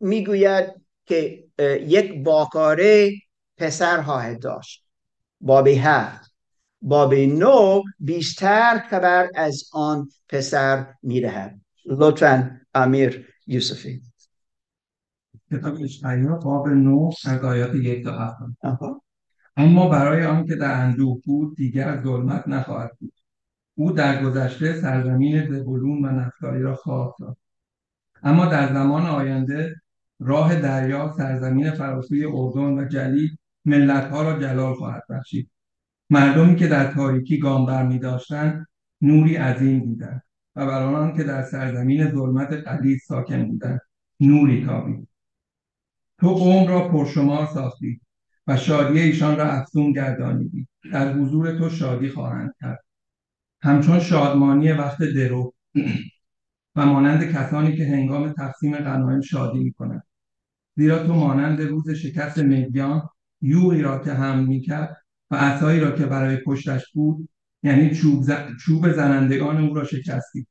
می‌گوید 0.00 0.74
که 1.06 1.44
یک 1.80 2.24
باکاره 2.24 3.10
پسر 3.56 4.02
خواهد 4.02 4.42
داشت. 4.42 4.84
بابی 5.40 5.74
هفت. 5.74 6.34
بابی 6.82 7.26
نو 7.26 7.82
بیشتر 7.98 8.84
خبر 8.90 9.28
از 9.34 9.64
آن 9.72 10.08
پسر 10.28 10.94
می‌دهد 11.02 11.60
لطفا 11.86 12.60
امیر 12.74 13.26
یوسفی. 13.46 14.02
کتاب 15.52 15.82
اشعیا 15.82 16.36
باب 16.36 16.68
نو 16.68 17.10
از 17.24 17.44
آیات 17.44 17.74
یک 17.74 18.04
تا 18.04 18.18
هفت. 18.18 18.42
اما 19.56 19.88
برای 19.88 20.24
آن 20.24 20.46
که 20.46 20.56
در 20.56 20.72
اندوه 20.72 21.20
بود 21.24 21.56
دیگر 21.56 22.02
ظلمت 22.02 22.48
نخواهد 22.48 22.90
بود. 23.00 23.12
او 23.74 23.92
در 23.92 24.24
گذشته 24.24 24.80
سرزمین 24.80 25.46
زبولون 25.48 26.04
و 26.04 26.08
نفتالی 26.08 26.62
را 26.62 26.74
خواهد 26.74 27.14
ساخت 27.18 27.38
اما 28.22 28.46
در 28.46 28.72
زمان 28.72 29.06
آینده 29.06 29.80
راه 30.20 30.60
دریا 30.60 31.14
سرزمین 31.16 31.70
فراسوی 31.70 32.24
اردن 32.24 32.78
و 32.78 32.88
جلیل 32.88 33.36
ملتها 33.64 34.22
را 34.22 34.40
جلال 34.40 34.74
خواهد 34.74 35.02
بخشید. 35.10 35.50
مردمی 36.10 36.56
که 36.56 36.66
در 36.66 36.92
تاریکی 36.92 37.38
گام 37.38 37.66
برمی 37.66 37.98
داشتند 37.98 38.66
نوری 39.00 39.36
عظیم 39.36 39.80
دیدند 39.80 40.22
و 40.56 40.66
بر 40.66 40.82
آنان 40.82 41.16
که 41.16 41.24
در 41.24 41.42
سرزمین 41.42 42.10
ظلمت 42.10 42.52
قلیل 42.52 42.98
ساکن 42.98 43.48
بودند 43.48 43.80
نوری 44.20 44.66
تابید. 44.66 45.08
تو 46.18 46.34
قوم 46.34 46.68
را 46.68 46.88
پرشمار 46.88 47.46
ساختی 47.46 48.00
و 48.46 48.56
شادی 48.56 48.98
ایشان 48.98 49.36
را 49.36 49.44
افزون 49.44 49.92
گردانیدی 49.92 50.68
در 50.92 51.12
حضور 51.12 51.58
تو 51.58 51.68
شادی 51.68 52.08
خواهند 52.08 52.54
کرد. 52.60 52.84
همچون 53.62 54.00
شادمانی 54.00 54.72
وقت 54.72 55.02
درو 55.02 55.54
و 56.76 56.86
مانند 56.86 57.32
کسانی 57.32 57.76
که 57.76 57.84
هنگام 57.84 58.32
تقسیم 58.32 58.76
غنایم 58.76 59.20
شادی 59.20 59.58
می‌کنند. 59.58 60.02
زیرا 60.80 61.06
تو 61.06 61.14
مانند 61.14 61.60
روز 61.60 61.90
شکست 61.90 62.38
مدیان 62.38 63.08
یوغی 63.40 63.82
را 63.82 63.98
که 63.98 64.12
هم 64.12 64.44
می‌کرد 64.44 64.96
و 65.30 65.36
عصایی 65.36 65.80
را 65.80 65.90
که 65.90 66.06
برای 66.06 66.36
پشتش 66.36 66.92
بود 66.92 67.28
یعنی 67.62 67.94
چوب, 67.94 68.24
چوب 68.64 68.92
زنندگان 68.92 69.56
او 69.68 69.74
را 69.74 69.84
شکستی 69.84 70.46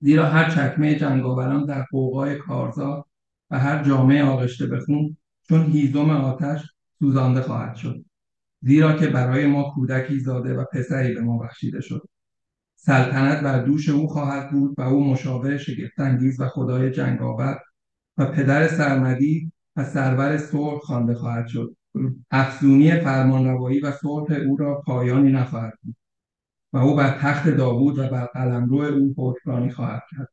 زیرا 0.00 0.26
هر 0.26 0.50
چکمه 0.50 0.94
جنگاوران 0.94 1.64
در 1.64 1.82
قوقای 1.90 2.38
کارزار 2.38 3.04
و 3.50 3.58
هر 3.58 3.84
جامعه 3.84 4.24
آغشته 4.24 4.66
به 4.66 4.80
خون 4.80 5.16
چون 5.48 5.66
هیزم 5.66 6.10
آتش 6.10 6.62
سوزانده 6.98 7.40
خواهد 7.40 7.74
شد. 7.74 8.04
زیرا 8.60 8.92
که 8.92 9.06
برای 9.06 9.46
ما 9.46 9.72
کودکی 9.74 10.20
زاده 10.20 10.54
و 10.54 10.64
پسری 10.72 11.14
به 11.14 11.20
ما 11.20 11.38
بخشیده 11.38 11.80
شد. 11.80 12.08
سلطنت 12.76 13.40
بر 13.40 13.62
دوش 13.62 13.88
او 13.88 14.06
خواهد 14.06 14.50
بود 14.50 14.74
و 14.78 14.82
او 14.82 15.04
مشاور 15.12 15.56
شگفتانگیز 15.56 16.40
و 16.40 16.48
خدای 16.48 16.90
جنگاور 16.90 17.58
و 18.18 18.26
پدر 18.26 18.68
سرمدی 18.68 19.52
و 19.76 19.84
سرور 19.84 20.36
صلح 20.36 20.78
خوانده 20.78 21.14
خواهد 21.14 21.46
شد. 21.46 21.76
افزونی 22.30 23.00
فرمانروایی 23.00 23.80
و 23.80 23.92
صلح 23.92 24.36
او 24.46 24.56
را 24.56 24.82
پایانی 24.86 25.32
نخواهد 25.32 25.78
بود 25.82 25.96
و 26.72 26.78
او 26.78 26.96
بر 26.96 27.18
تخت 27.18 27.48
داوود 27.48 27.98
و 27.98 28.08
بر 28.08 28.26
قلمرو 28.26 28.82
او 28.82 29.14
حکمرانی 29.18 29.70
خواهد 29.70 30.02
کرد 30.10 30.28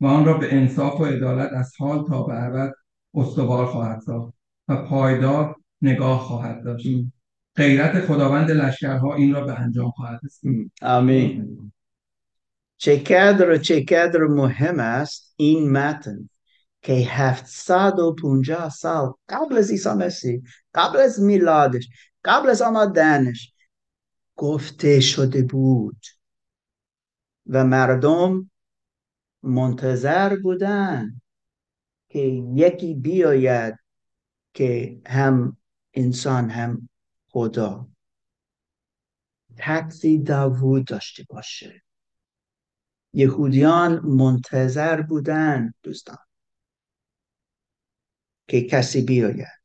و 0.00 0.06
آن 0.06 0.24
را 0.24 0.38
به 0.38 0.54
انصاف 0.54 1.00
و 1.00 1.04
عدالت 1.04 1.52
از 1.52 1.72
حال 1.78 2.06
تا 2.06 2.22
به 2.22 2.44
ابد 2.44 2.72
استوار 3.14 3.66
خواهد 3.66 4.00
ساخت 4.00 4.34
و 4.68 4.76
پایدار 4.76 5.56
نگاه 5.82 6.18
خواهد 6.18 6.64
داشت. 6.64 6.86
غیرت 7.56 8.06
خداوند 8.06 8.50
لشکرها 8.50 9.14
این 9.14 9.34
را 9.34 9.44
به 9.44 9.60
انجام 9.60 9.90
خواهد 9.90 10.20
رسید. 10.24 10.72
آمین. 10.82 11.72
چه 12.76 12.96
قدر 12.96 13.56
چه 13.56 13.80
قدر 13.80 14.20
مهم 14.20 14.80
است 14.80 15.34
این 15.36 15.70
متن. 15.72 16.28
که 16.88 16.94
هفتصد 16.94 17.98
و 17.98 18.14
پونجاه 18.14 18.68
سال 18.68 19.14
قبل 19.28 19.58
از 19.58 19.70
عیسی 19.70 19.88
مسیح 19.88 20.42
قبل 20.74 20.96
از 21.00 21.20
میلادش 21.20 21.88
قبل 22.24 22.50
از 22.50 22.62
آمدنش 22.62 23.52
گفته 24.36 25.00
شده 25.00 25.42
بود. 25.42 26.06
و 27.46 27.64
مردم 27.64 28.50
منتظر 29.42 30.36
بودن 30.36 31.20
که 32.08 32.18
یکی 32.54 32.94
بیاید 32.94 33.74
که 34.54 35.00
هم 35.06 35.56
انسان 35.94 36.50
هم 36.50 36.88
خدا. 37.28 37.88
تقصی 39.56 40.18
داوود 40.18 40.86
داشته 40.86 41.24
باشه. 41.28 41.82
یهودیان 43.12 44.00
منتظر 44.00 45.02
بودن 45.02 45.74
دوستان. 45.82 46.27
که 48.48 48.60
کسی 48.60 49.02
بیاید. 49.02 49.58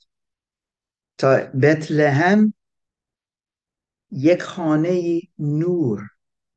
تا 1.17 1.38
بتلهم 1.62 2.54
یک 4.12 4.41
خانه 4.41 5.22
نور 5.39 6.10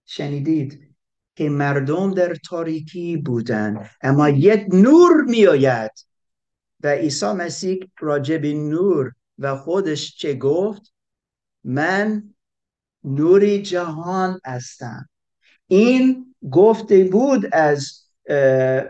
شنیدید 0.04 0.96
که 1.34 1.48
مردم 1.48 2.14
در 2.14 2.34
تاریکی 2.34 3.16
بودند 3.16 3.90
اما 4.00 4.28
یک 4.28 4.66
نور 4.72 5.24
میآید. 5.28 5.90
و 6.80 6.88
عیسی 6.88 7.26
مسیح 7.26 7.78
راجب 8.00 8.46
نور 8.46 9.12
و 9.38 9.56
خودش 9.56 10.16
چه 10.16 10.34
گفت؟ 10.34 10.92
من 11.64 12.34
نوری 13.04 13.62
جهان 13.62 14.40
هستم. 14.44 15.08
این 15.66 16.34
گفته 16.50 17.04
بود 17.04 17.46
از 17.52 18.02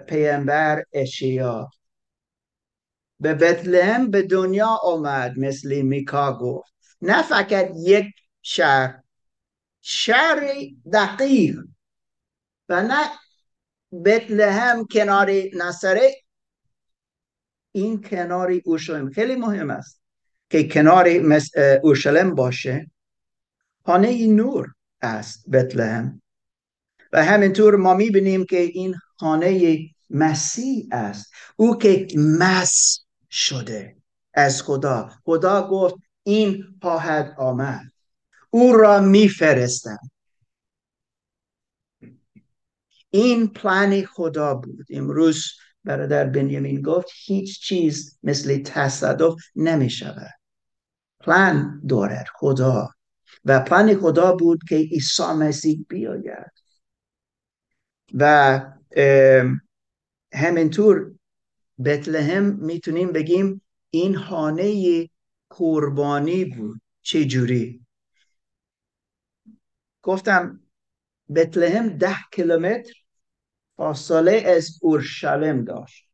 پیامبر 0.08 0.84
اشیا 0.92 1.70
به 3.20 3.34
بتلهم 3.34 4.10
به 4.10 4.22
دنیا 4.22 4.68
آمد 4.82 5.38
مثل 5.38 5.82
میکا 5.82 6.38
گفت. 6.38 6.72
نه 7.02 7.22
فقط 7.22 7.70
یک 7.76 8.06
شهر 8.42 9.02
شهر 9.80 10.54
دقیق 10.92 11.60
و 12.68 12.82
نه 12.82 13.10
بتلهم 14.04 14.86
کنار 14.86 15.30
نصره. 15.54 16.14
این 17.72 18.02
کنار 18.02 18.60
اورشلیم 18.64 19.10
خیلی 19.10 19.36
مهم 19.36 19.70
است 19.70 20.00
که 20.50 20.68
کنار 20.68 21.08
اورشلیم 21.82 22.34
باشه. 22.34 22.90
خانه 23.84 24.26
نور 24.26 24.74
است 25.02 25.50
بتلهم. 25.50 26.22
و 27.12 27.24
همینطور 27.24 27.76
ما 27.76 27.94
می‌بینیم 27.94 28.44
که 28.44 28.58
این 28.58 28.94
خانه 29.16 29.78
مسیح 30.10 30.88
است. 30.92 31.32
او 31.56 31.78
که 31.78 32.06
مس 32.16 33.05
شده. 33.36 33.96
از 34.34 34.62
خدا. 34.62 35.10
خدا 35.24 35.68
گفت 35.68 35.94
این 36.22 36.64
خواهد 36.82 37.34
آمد. 37.38 37.92
او 38.50 38.76
را 38.76 39.00
میفرستم. 39.00 40.10
این 43.10 43.48
پلان 43.48 44.04
خدا 44.04 44.54
بود. 44.54 44.86
امروز 44.90 45.46
برادر 45.84 46.24
بنیامین 46.24 46.82
گفت 46.82 47.08
هیچ 47.24 47.60
چیز 47.60 48.18
مثل 48.22 48.62
تصادف 48.62 49.34
نمی 49.56 49.90
شود 49.90 50.34
پلان 51.20 51.82
دارد 51.88 52.26
خدا. 52.34 52.88
و 53.44 53.60
پلان 53.60 54.00
خدا 54.00 54.32
بود 54.32 54.60
که 54.68 54.76
عیسی 54.76 55.32
مسیح 55.32 55.84
بیاید. 55.88 56.52
و 58.14 58.60
همینطور 60.32 61.15
بتلهم 61.84 62.44
می‌تونیم 62.44 63.12
بگیم 63.12 63.62
این 63.90 64.16
خانه 64.16 65.08
قربانی 65.50 66.44
بود. 66.44 66.80
چه 67.02 67.24
جوری 67.24 67.86
گفتم 70.02 70.60
بتلهم 71.34 71.88
ده 71.88 72.16
کیلومتر 72.32 72.92
فاصله 73.76 74.32
از 74.46 74.78
اورشلیم 74.82 75.64
داشت 75.64 76.10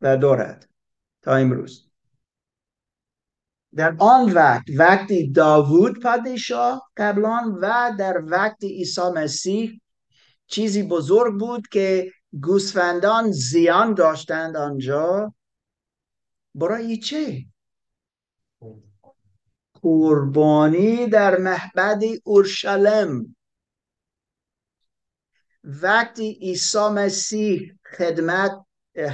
و 0.00 0.16
دارد 0.16 0.68
تا 1.22 1.34
امروز. 1.34 1.90
در 3.74 3.96
آن 3.98 4.32
وقت 4.32 4.64
وقتی 4.76 5.30
داوود 5.30 6.00
پادشاه 6.02 6.90
قبلان 6.96 7.58
و 7.62 7.96
در 7.98 8.22
وقت 8.24 8.64
عیسی 8.64 9.10
مسیح 9.14 9.80
چیزی 10.46 10.82
بزرگ 10.82 11.38
بود 11.38 11.68
که 11.68 12.12
گوسفندان 12.32 13.32
زیان 13.32 13.94
داشتند 13.94 14.56
آنجا. 14.56 15.34
برای 16.54 16.96
چه؟ 16.96 17.46
قربانی 19.82 21.06
در 21.06 21.38
محبد 21.38 22.02
اورشلیم. 22.24 23.36
وقتی 25.64 26.38
عیسی 26.42 26.88
مسیح 26.92 27.72
خدمت 27.96 28.52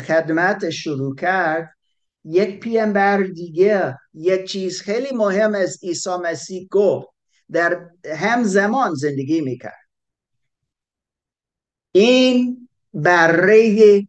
خدمت 0.06 0.70
شروع 0.70 1.14
کرد 1.16 1.74
یک 2.24 2.60
پیامبر 2.60 3.22
دیگه 3.22 3.98
یک 4.14 4.48
چیز 4.48 4.80
خیلی 4.82 5.16
مهم 5.16 5.54
از 5.54 5.78
عیسی 5.82 6.16
مسیح 6.22 6.68
گفت. 6.70 7.08
در 7.52 7.90
همزمان 8.14 8.94
زندگی 8.94 9.40
می‌کرد. 9.40 9.88
این 11.92 12.63
بره 12.94 14.08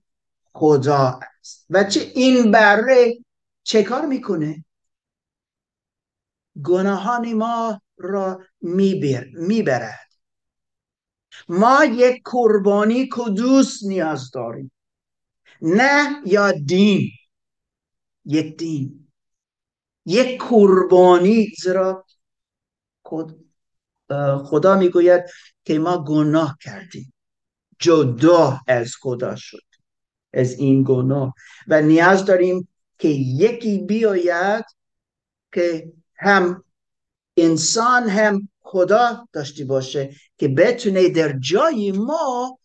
خدا 0.54 1.20
است. 1.40 1.66
و 1.70 1.84
چه 1.84 2.00
این 2.00 2.52
بره 2.52 3.14
چه 3.64 3.84
کار 3.84 4.06
می‌کنه؟ 4.06 4.66
گناهان 6.64 7.34
ما 7.34 7.82
را 7.98 8.42
میبر 8.62 9.26
می‌برد. 9.34 10.10
ما 11.50 11.86
یک 11.86 12.22
قربانی 12.26 13.10
کدوس 13.12 13.84
نیاز 13.84 14.32
داریم. 14.32 14.72
نه 15.62 16.22
یا 16.26 16.52
دین. 16.52 17.12
یک 18.26 18.58
دین. 18.58 19.08
یک 20.06 20.44
قربانی 20.44 21.48
زیرا 21.62 22.06
خدا 24.46 24.78
می‌گوید 24.78 25.24
که 25.64 25.80
ما 25.80 26.04
گناه 26.04 26.58
کردیم. 26.62 27.14
جدا 27.80 28.60
از 28.68 28.96
خدا 29.02 29.36
شد 29.36 29.64
از 30.34 30.54
این 30.54 30.84
گناه. 30.88 31.34
و 31.68 31.82
نیاز 31.82 32.26
داریم 32.26 32.68
که 32.98 33.08
یکی 33.08 33.78
بیاید 33.78 34.66
که 35.54 35.94
هم 36.16 36.64
انسان 37.38 38.10
هم 38.10 38.50
خدا 38.62 39.28
داشته 39.34 39.66
باشه 39.66 40.16
که 40.38 40.48
بتونه 40.48 41.10
در 41.10 41.40
جای 41.40 41.92
ما 41.92 42.60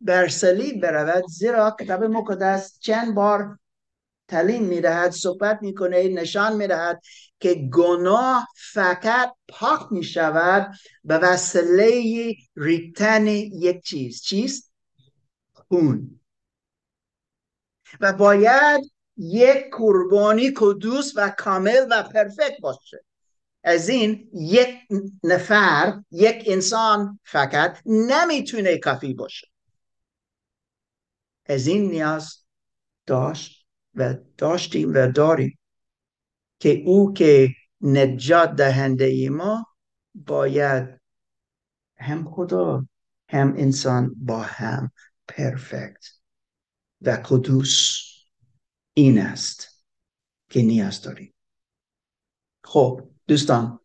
بر 0.00 0.28
صلیب 0.28 0.82
برود. 0.82 1.24
زیرا 1.28 1.76
کتاب 1.80 2.04
مقدس 2.04 2.78
چند 2.80 3.14
بار 3.14 3.58
تعلیم 4.28 4.62
می‌دهد 4.62 5.10
صحبت 5.10 5.58
می‌کنه 5.62 6.08
نشان 6.08 6.56
می‌دهد 6.56 7.02
که 7.40 7.54
گناه 7.54 8.48
فقط 8.54 9.34
پاک 9.48 9.80
می‌شود 9.90 10.74
به 11.04 11.18
وسیله 11.18 12.34
ریختن 12.56 13.26
یک 13.26 13.84
چیز. 13.84 14.22
چیز 14.22 14.70
خون. 15.52 16.20
و 18.00 18.12
باید 18.12 18.92
یک 19.16 19.64
قربانی 19.72 20.52
کدوس 20.56 21.12
و 21.16 21.34
کامل 21.38 21.86
و 21.90 22.02
پرفکت 22.02 22.60
باشه. 22.60 23.04
از 23.64 23.88
این 23.88 24.30
یک 24.34 24.68
نفر 25.24 26.02
یک 26.10 26.42
انسان 26.46 27.20
فقط 27.24 27.78
نمی‌تونه 27.86 28.78
کافی 28.78 29.14
باشه. 29.14 29.46
از 31.46 31.66
این 31.66 31.90
نیاز 31.90 32.36
داشت 33.06 33.57
و 33.94 34.14
داشتیم 34.36 34.94
و 34.94 35.12
داریم 35.12 35.58
که 36.58 36.82
او 36.86 37.12
که 37.12 37.48
نجات 37.80 38.56
دهنده 38.56 39.30
ما 39.30 39.66
باید 40.14 41.00
هم 41.98 42.30
خدا 42.30 42.86
هم 43.28 43.54
انسان 43.56 44.14
با 44.16 44.42
هم 44.42 44.90
پرفکت 45.28 46.06
و 47.00 47.10
قدوس 47.10 47.98
این 48.94 49.18
است 49.18 49.84
که 50.48 50.62
نیاز 50.62 51.02
داریم. 51.02 51.34
خب 52.64 53.10
دوستان 53.26 53.80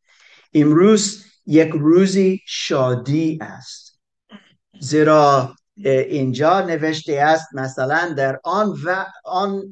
امروز 0.54 1.26
یک 1.46 1.70
روزی 1.70 2.42
شادی 2.46 3.38
است. 3.42 4.02
زیرا 4.80 5.56
اینجا 5.78 6.62
نوشته 6.62 7.14
است 7.14 7.48
مثلا 7.54 8.14
در 8.18 8.40
آن 8.44 8.78
و 8.86 9.06
آن 9.26 9.72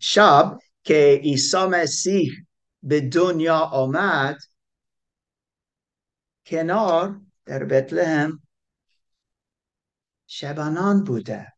شب 0.00 0.58
که 0.84 1.20
عیسی 1.22 1.66
مسیح 1.66 2.32
به 2.82 3.00
دنیا 3.00 3.58
آمد 3.58 4.38
کنار 6.46 7.20
در 7.44 7.64
بتلهم 7.64 8.42
شبانان 10.26 11.04
بوده. 11.04 11.52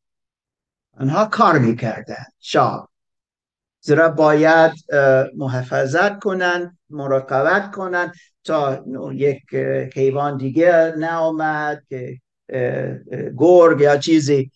آنها 0.96 1.24
کار 1.24 1.58
می‌کردن 1.58 2.24
شب. 2.40 2.88
زیرا 3.80 4.08
باید 4.08 4.72
محافظت 5.36 6.18
کنن 6.18 6.78
مراقبت 6.90 7.70
کنن 7.70 8.12
تا 8.44 8.84
یک 9.12 9.54
حیوان 9.94 10.36
دیگه 10.36 10.94
نامد 10.98 11.82
که 11.88 12.20
گرگ 13.38 13.80
یا 13.80 13.96
چیزی 13.96 14.50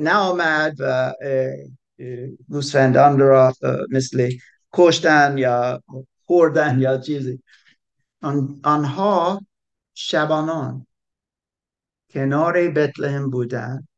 نامد 0.00 0.76
و 0.78 1.12
گوسفندان 2.48 3.18
را 3.18 3.52
مثل 3.90 4.30
کشتن 4.72 5.38
یا 5.38 5.82
خوردن 6.26 6.80
یا 6.80 6.98
چیزی. 6.98 7.42
آنها 8.64 9.40
شبانان 9.94 10.86
کنار 12.10 12.68
بتلهم 12.68 13.30
بودن 13.30 13.88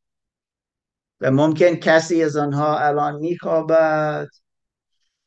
و 1.20 1.30
ممکن 1.30 1.74
کسی 1.74 2.22
از 2.22 2.36
آنها 2.36 2.78
الان 2.78 3.14
میخوابد 3.14 4.28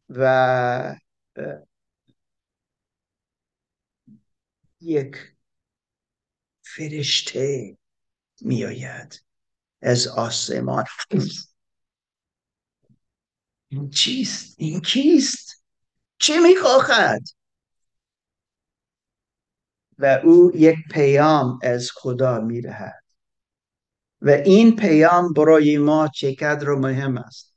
و 0.09 0.95
یک 4.81 5.17
فرشته 6.61 7.77
میآید. 8.41 9.23
از 9.81 10.07
آسمان. 10.07 10.85
این 13.67 13.89
چیست؟ 13.89 14.55
این 14.57 14.81
کیست؟ 14.81 15.63
چه 16.17 16.39
می‌خواهد؟ 16.39 17.21
و 19.97 20.21
او 20.23 20.51
یک 20.55 20.77
پیام 20.91 21.59
از 21.63 21.91
خدا 21.93 22.39
می‌دهد. 22.39 23.03
و 24.21 24.29
این 24.29 24.75
پیام 24.75 25.33
برای 25.33 25.77
ما 25.77 26.07
چقدر 26.07 26.67
مهم 26.67 27.17
است؟ 27.17 27.55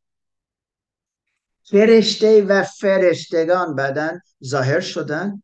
فرشته 1.64 2.42
و 2.42 2.62
فرشتگان 2.62 3.76
بدن 3.76 4.20
ظاهر 4.44 4.80
شدن؟ 4.80 5.42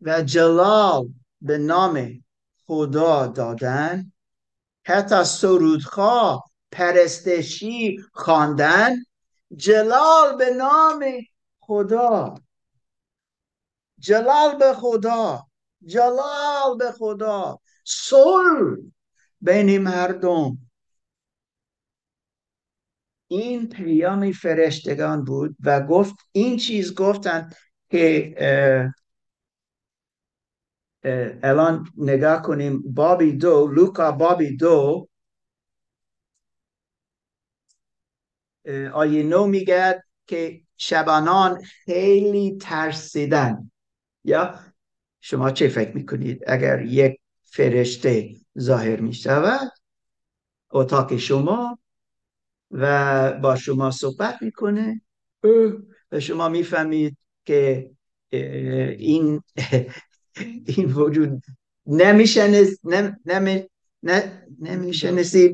و 0.00 0.22
جلال 0.22 1.08
به 1.40 1.58
نام 1.58 2.24
خدا 2.66 3.26
دادن. 3.26 4.12
حتی 4.84 5.24
سرودخواه 5.24 6.44
پرستشی 6.72 7.98
خواندن. 8.12 8.96
جلال 9.56 10.36
به 10.38 10.50
نام 10.50 11.04
خدا. 11.60 12.34
جلال 13.98 14.56
به 14.58 14.72
خدا. 14.74 15.46
جلال 15.86 16.76
به 16.78 16.92
خدا. 16.92 17.60
صلح 17.84 18.76
بین 19.40 19.78
مردم. 19.78 20.58
این 23.28 23.68
پیام 23.68 24.32
فرشتگان 24.32 25.24
بود 25.24 25.56
و 25.60 25.80
گفت 25.80 26.14
این 26.32 26.56
چیز 26.56 26.94
گفتن 26.94 27.50
که 27.90 28.34
الان 31.42 31.86
نگاه 31.96 32.42
کنیم. 32.42 32.82
بابی 32.86 33.32
دو 33.32 33.66
لوکا 33.66 34.12
بابی 34.12 34.56
دو. 34.56 35.08
آیه 38.92 39.22
نو 39.22 39.46
میگه 39.46 40.04
که 40.26 40.60
شبانان 40.76 41.62
خیلی 41.62 42.58
ترسیدن. 42.60 43.70
یا 44.24 44.54
شما 45.20 45.50
چه 45.50 45.68
فکر 45.68 45.92
می‌کنید 45.96 46.42
اگر 46.46 46.82
یک 46.82 47.20
فرشته 47.42 48.34
ظاهر 48.58 49.00
می‌شود؟ 49.00 49.70
اتاق 50.70 51.16
شما 51.16 51.78
و 52.70 53.32
با 53.32 53.56
شما 53.56 53.90
صحبت 53.90 54.42
می‌کنه. 54.42 55.02
و 56.12 56.20
شما 56.20 56.48
می‌فهمید 56.48 57.16
که 57.44 57.90
این 58.30 59.42
این 60.76 60.92
وجود 60.92 61.42
نمیشنسید 61.86 62.78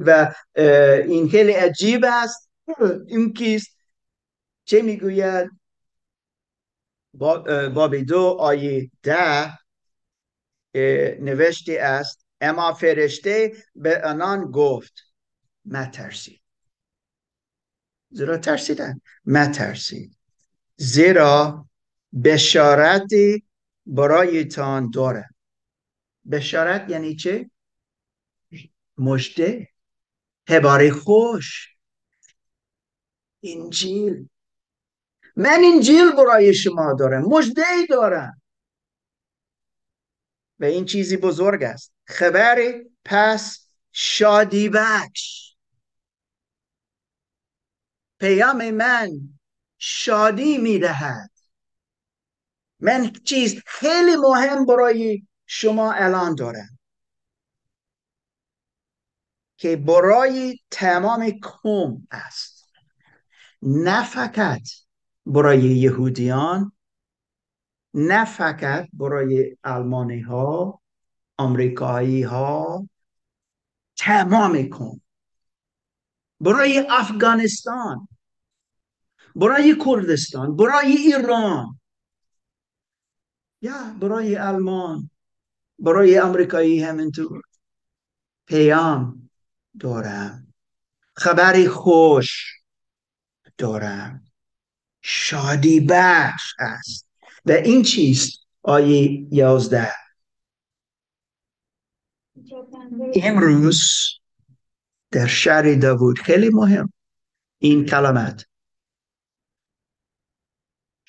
و 0.07 0.35
این 1.07 1.29
خیلی 1.29 1.53
عجیب 1.53 2.05
است. 2.09 2.51
این 3.07 3.33
کیست؟ 3.33 3.77
چه 4.64 4.83
می‌گوید؟ 4.83 5.51
باب 7.75 7.97
دو 7.97 8.37
آیه 8.40 8.90
ده 9.03 9.59
نوشته 11.20 11.73
است 11.73 12.27
اما 12.40 12.73
فرشته 12.73 13.53
به 13.75 14.03
آنان 14.05 14.51
گفت 14.51 14.92
مترسید. 15.64 16.40
زیرا 18.11 18.38
ترسیدن. 18.38 19.01
مترسید. 19.27 20.16
زیرا 20.77 21.66
بشارتی 22.25 23.44
برایتان 23.87 24.90
داره. 24.90 25.29
بشارت 26.31 26.90
یعنی 26.90 27.16
چه؟ 27.16 27.51
مجده 28.99 29.68
هباری 30.49 30.90
خوش 30.90 31.77
انجیل. 33.42 34.29
من 35.37 35.61
انجیل 35.75 36.12
برای 36.12 36.55
شما 36.55 36.94
دارم 36.99 37.23
مجده 37.23 37.62
دارم. 37.90 38.42
و 40.59 40.64
این 40.64 40.85
چیزی 40.85 41.16
بزرگ 41.16 41.62
است. 41.62 41.92
خبر 42.05 42.85
پس 43.05 43.68
شادی 43.92 44.68
بخش. 44.68 45.55
پیام 48.18 48.70
من 48.70 49.11
شادی 49.79 50.59
می‌دهد. 50.59 51.34
من 52.85 53.11
چیز 53.12 53.62
خیلی 53.66 54.16
مهم 54.16 54.66
برای 54.66 55.27
شما 55.47 55.92
اعلان 55.92 56.35
دارم. 56.35 56.79
که 59.57 59.77
برای 59.77 60.59
تمام 60.70 61.31
کوم 61.31 62.09
است. 62.11 62.70
نه 63.62 64.05
فقط 64.05 64.62
برای 65.27 65.61
یهودیان 65.61 66.73
نه 67.94 68.25
فقط 68.25 68.88
برای 68.92 69.57
آلمانی 69.64 70.20
ها 70.20 70.81
امریکایی 71.38 72.23
ها 72.23 72.88
تمام 73.97 74.68
کن 74.68 75.01
برای 76.40 76.87
افغانستان 76.90 78.09
برای 79.37 79.77
کردستان 79.87 80.57
برای 80.57 80.92
ایران. 80.92 81.81
یا 83.64 83.96
برای 84.00 84.38
آلمان 84.38 85.11
برای 85.79 86.18
امریکایی 86.18 86.83
همینطور 86.83 87.42
پیام 88.46 89.31
دارم. 89.81 90.55
خبری 91.16 91.68
خوش 91.68 92.61
دارم. 93.59 94.24
شادی 95.03 95.81
بخش 95.81 96.55
است. 96.59 97.09
و 97.46 97.53
این 97.53 97.83
چیست 97.83 98.46
آیه 98.62 99.27
یازده. 99.33 99.92
امروز 103.22 103.81
در 105.11 105.27
شهر 105.27 105.74
داوود 105.74 106.18
خیلی 106.18 106.48
مهم 106.48 106.92
این 107.59 107.87
کلمات 107.87 108.46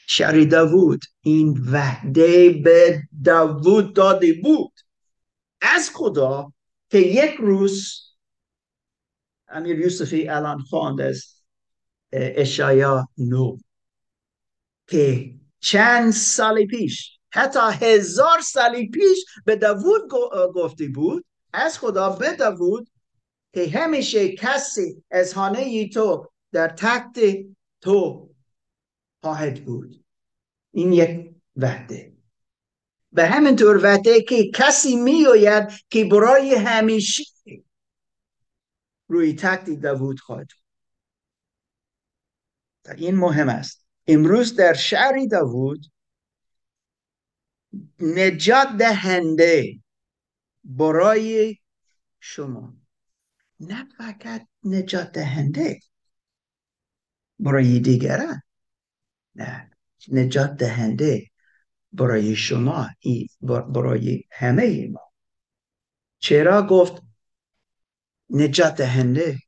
شهر 0.07 0.43
داوود 0.43 1.01
این 1.21 1.61
وحده 1.71 2.49
به 2.49 3.01
داوود 3.23 3.93
داده 3.93 4.33
بود. 4.43 4.71
از 5.61 5.89
خدا 5.93 6.53
که 6.89 6.97
یک 6.97 7.35
روز 7.39 8.01
امیر 9.47 9.79
یوسفی 9.79 10.27
الان 10.27 10.59
خواند 10.59 11.01
از 11.01 11.23
اشایا 12.11 13.07
نو 13.17 13.57
که 14.87 15.35
چند 15.59 16.11
سال 16.11 16.65
پیش 16.65 17.19
حتی 17.29 17.59
هزار 17.59 18.41
سال 18.41 18.85
پیش 18.85 19.25
به 19.45 19.55
داوود 19.55 20.11
گفته 20.55 20.87
بود 20.87 21.25
از 21.53 21.79
خدا 21.79 22.09
به 22.09 22.35
داوود 22.35 22.89
که 23.53 23.69
همیشه 23.69 24.35
کسی 24.35 25.03
از 25.11 25.33
خانه 25.33 25.89
تو 25.89 26.27
در 26.51 26.67
تخت 26.67 27.19
تو 27.81 28.29
خواهد 29.25 29.65
بود. 29.65 30.05
این 30.71 30.93
یک 30.93 31.35
وعده. 31.55 32.17
به 33.11 33.25
همینطور 33.25 33.83
وعده 33.83 34.21
که 34.21 34.51
کسی 34.53 34.95
میآید 34.95 35.69
که 35.89 36.05
برای 36.05 36.55
همیشه 36.55 37.23
روی 39.07 39.33
تخت 39.33 39.69
داوود 39.69 40.19
خواهد 40.19 40.47
این 42.97 43.15
مهم 43.15 43.49
است. 43.49 43.85
امروز 44.07 44.55
در 44.55 44.73
شهر 44.73 45.25
داوود 45.31 45.85
نجات 47.99 48.67
دهنده 48.79 49.79
برای 50.63 51.57
شما. 52.19 52.73
نه 53.59 53.88
فقط 53.97 54.47
نجات 54.63 55.11
دهنده 55.11 55.79
برای 57.39 57.79
دیگران. 57.79 58.44
نجات 60.12 60.58
دهنده 60.58 61.28
برای 61.93 62.36
شما 62.36 62.89
برای 63.41 64.24
همه 64.32 64.88
ما. 64.88 65.12
چرا 66.19 66.67
گفت 66.67 67.02
نجات 68.30 68.76
دهنده؟ 68.76 69.39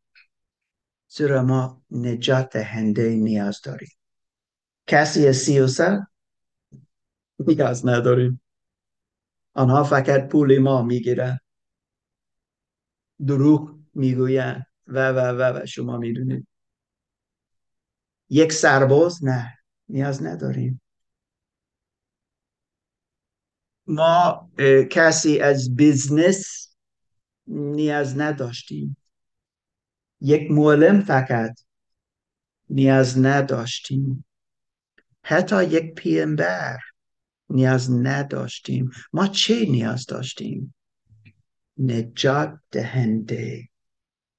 زیرا 1.07 1.43
ما 1.43 1.83
نجات 1.91 2.53
دهنده 2.53 3.09
نیاز 3.09 3.61
داریم؟ 3.61 3.89
کسی 4.87 5.27
از 5.27 5.35
سیاست 5.35 5.97
نیاز 7.39 7.87
نداریم. 7.87 8.41
آنها 9.53 9.83
فقط 9.83 10.27
پول 10.27 10.57
ما 10.57 10.81
می‌گیرن. 10.81 11.39
دروغ 13.27 13.79
می‌گوین 13.93 14.63
و 14.87 15.09
و 15.09 15.19
و 15.19 15.61
و 15.61 15.65
شما 15.65 15.97
می‌دونید. 15.97 16.47
یک 18.29 18.53
سرباز؟ 18.53 19.23
نه. 19.23 19.56
نیاز 19.89 20.23
نداریم. 20.23 20.81
ما 23.87 24.49
کسی 24.91 25.39
از 25.39 25.75
بیزنس 25.75 26.69
نیاز 27.47 28.19
نداشتیم. 28.19 28.97
یک 30.21 30.51
معلم 30.51 31.01
فقط 31.01 31.61
نیاز 32.69 33.17
نداشتیم. 33.19 34.25
حتی 35.23 35.63
یک 35.63 35.93
پیامبر 35.95 36.77
نیاز 37.49 37.91
نداشتیم. 37.91 38.91
ما 39.13 39.27
چه 39.27 39.65
نیاز 39.65 40.05
داشتیم؟ 40.05 40.75
نجات 41.77 42.59
دهنده. 42.71 43.69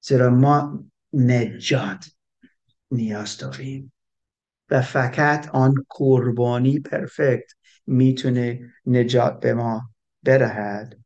زیرا 0.01 0.29
ما 0.29 0.83
نجات 1.13 2.11
نیاز 2.91 3.37
داریم. 3.37 3.93
و 4.71 4.81
فقط 4.81 5.49
آن 5.49 5.73
قربانی 5.89 6.79
پرفکت 6.79 7.51
می‌تونه 7.87 8.73
نجات 8.85 9.39
به 9.39 9.53
ما 9.53 9.89
بدهد 10.25 10.99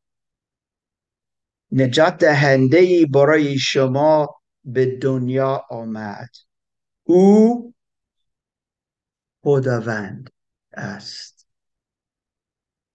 نجات 1.72 2.18
دهنده 2.18 3.06
برای 3.06 3.58
شما 3.58 4.42
به 4.64 4.86
دنیا 4.98 5.66
آمد. 5.70 6.30
او 7.04 7.74
خداوند 9.42 10.30
است. 10.74 11.48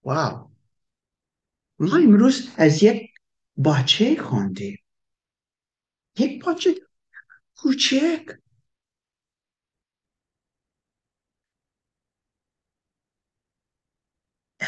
واو! 0.02 0.50
ما 1.78 1.96
امروز 1.96 2.48
از 2.56 2.82
یک 2.82 3.10
باچه 3.56 4.16
خواندیم. 4.22 4.78
یک 6.18 6.44
باچه 6.44 6.74
کوچک. 7.56 8.38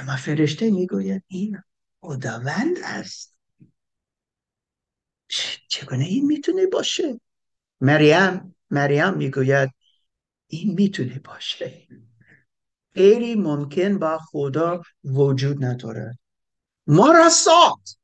اما 0.00 0.16
فرشته 0.16 0.70
می‌گوید 0.70 1.24
این 1.26 1.58
خداوند 2.00 2.76
است. 2.84 3.36
چگونه 5.68 6.04
این 6.04 6.26
می‌تونه 6.26 6.66
باشه؟ 6.66 7.20
مریم 7.80 8.56
مریم 8.70 9.14
می‌گوید 9.14 9.70
این 10.46 10.74
می‌تونه 10.74 11.18
باشه. 11.18 11.88
غیری 12.94 13.34
ممکن 13.34 13.98
با 13.98 14.18
خدا 14.18 14.82
وجود 15.04 15.64
نداره. 15.64 16.18
ما 16.86 17.12
را 17.12 17.28
ساخت. 17.28 17.98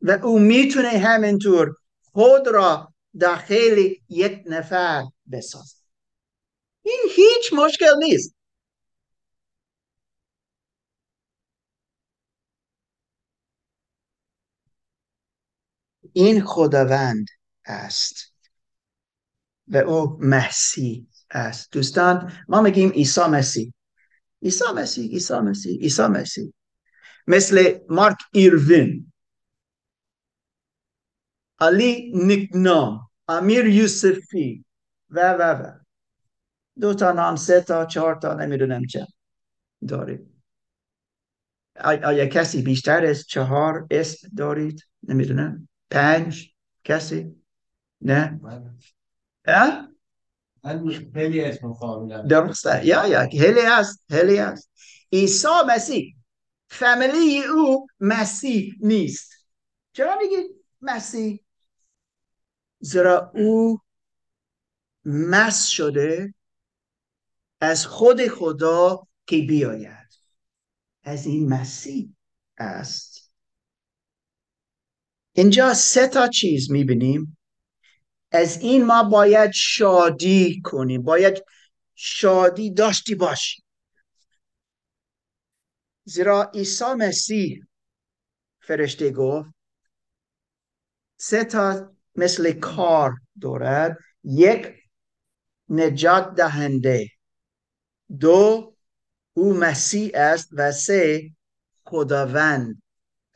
و 0.00 0.10
او 0.10 0.38
می‌تونه 0.38 0.88
همینطور 0.88 1.74
خود 2.02 2.48
را 2.48 2.94
داخل 3.20 3.88
یک 4.08 4.42
نفر 4.46 5.02
بسازد. 5.32 5.82
این 6.82 7.00
هیچ 7.16 7.52
مشکل 7.52 7.94
نیست. 7.98 8.34
این 16.12 16.44
خداوند 16.44 17.26
است 17.66 18.34
و 19.68 19.76
او 19.76 20.18
مسیح 20.20 21.06
است. 21.30 21.72
دوستان 21.72 22.32
ما 22.48 22.62
میگیم 22.62 22.90
عیسی 22.90 23.20
مسیح. 23.20 23.72
عیسی 24.42 24.64
مسیح 24.76 25.10
عیسی 25.10 25.34
مسیح 25.34 25.80
عیسی 25.80 26.02
مسیح. 26.02 26.52
مثل 27.26 27.78
مارک 27.88 28.18
ایروین 28.32 29.12
علی 31.58 32.12
نکنا 32.14 33.10
امیر 33.28 33.66
یوسفی 33.66 34.64
و 35.10 35.32
و 35.32 35.42
و. 35.42 35.78
دو 36.80 36.94
تا 36.94 37.12
نام 37.12 37.36
سه 37.36 37.60
تا 37.60 37.86
چهار 37.86 38.14
تا 38.14 38.34
نمی‌دونم 38.34 38.86
چه 38.86 39.06
دارید. 39.88 40.32
آیا 41.84 42.26
کسی 42.26 42.62
بیشتر 42.62 43.06
از 43.06 43.26
چهار 43.26 43.86
اسم 43.90 44.28
دارید؟ 44.36 44.86
نمی‌دونم. 45.02 45.68
پنج 45.92 46.54
کسی؟ 46.84 47.36
نه؟ 48.00 48.40
خیلی 51.14 51.44
اسم 51.44 51.74
درسته. 52.28 52.86
یا 52.86 53.06
یا. 53.06 53.28
خیلی 53.28 53.60
هست 53.60 54.04
خیلی 54.10 54.36
هست. 54.36 54.70
عیسی 55.12 55.48
مسیح. 55.68 56.16
فامیلی 56.68 57.42
او 57.44 57.86
مسیح 58.00 58.74
نیست. 58.80 59.32
چرا 59.92 60.18
میگید 60.18 60.64
مسیح؟ 60.80 61.44
زیرا 62.80 63.32
او 63.34 63.80
مس 65.04 65.66
شده 65.66 66.34
از 67.60 67.86
خود 67.86 68.28
خدا 68.28 69.06
که 69.26 69.36
بیاید. 69.36 70.12
از 71.02 71.26
این 71.26 71.48
مسیح 71.48 72.16
است. 72.58 73.11
اینجا 75.32 75.74
سه 75.74 76.06
تا 76.06 76.28
چیز 76.28 76.70
می‌بینیم. 76.70 77.38
از 78.30 78.60
این 78.60 78.84
ما 78.84 79.02
باید 79.02 79.50
شادی 79.54 80.60
کنیم. 80.64 81.02
باید 81.02 81.44
شادی 81.94 82.70
داشتی 82.70 83.14
باشیم 83.14 83.64
زیرا 86.04 86.50
عیسی 86.54 86.84
مسیح 86.84 87.64
فرشته 88.60 89.10
گفت 89.10 89.50
سه 91.16 91.44
تا 91.44 91.94
مثل 92.16 92.52
کار 92.52 93.12
دارد. 93.40 93.98
یک 94.24 94.68
نجات 95.68 96.34
دهنده. 96.34 97.08
دو 98.20 98.74
او 99.32 99.54
مسیح 99.54 100.10
است 100.14 100.48
و 100.52 100.72
سه 100.72 101.30
خداوند 101.84 102.82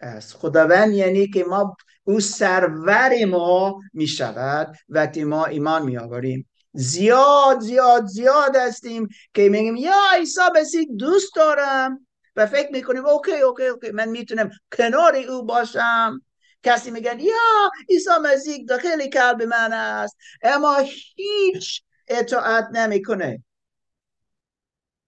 است. 0.00 0.34
خداوند 0.34 0.92
یعنی 0.92 1.28
که 1.28 1.44
ما 1.44 1.76
او 2.06 2.20
سرور 2.20 3.24
ما 3.24 3.80
می 3.92 4.06
شود 4.06 4.76
وقتی 4.88 5.24
ما 5.24 5.44
ایمان 5.46 5.82
می 5.82 5.98
آوریم 5.98 6.48
زیاد 6.72 7.60
زیاد 7.60 8.06
زیاد 8.06 8.56
هستیم 8.56 9.08
که 9.34 9.48
میگیم 9.48 9.76
یا 9.76 9.94
عیسی 10.18 10.40
مسیح 10.60 10.88
دوست 10.98 11.34
دارم 11.36 12.06
و 12.36 12.46
فکر 12.46 12.72
می‌کنیم 12.72 13.06
OK 13.06 13.32
OK 13.32 13.66
OK 13.66 13.90
من 13.90 14.08
می‌تونم 14.08 14.50
کنار 14.76 15.16
او 15.16 15.44
باشم. 15.44 16.22
کسی 16.62 16.90
میگن 16.90 17.20
یا 17.20 17.70
عیسی 17.90 18.10
مسیح 18.22 18.64
داخل 18.68 19.10
قلب 19.12 19.42
من 19.42 19.72
است 19.72 20.16
اما 20.42 20.76
هیچ 21.16 21.82
اطاعت 22.08 22.68
نمی‌کنه. 22.72 23.44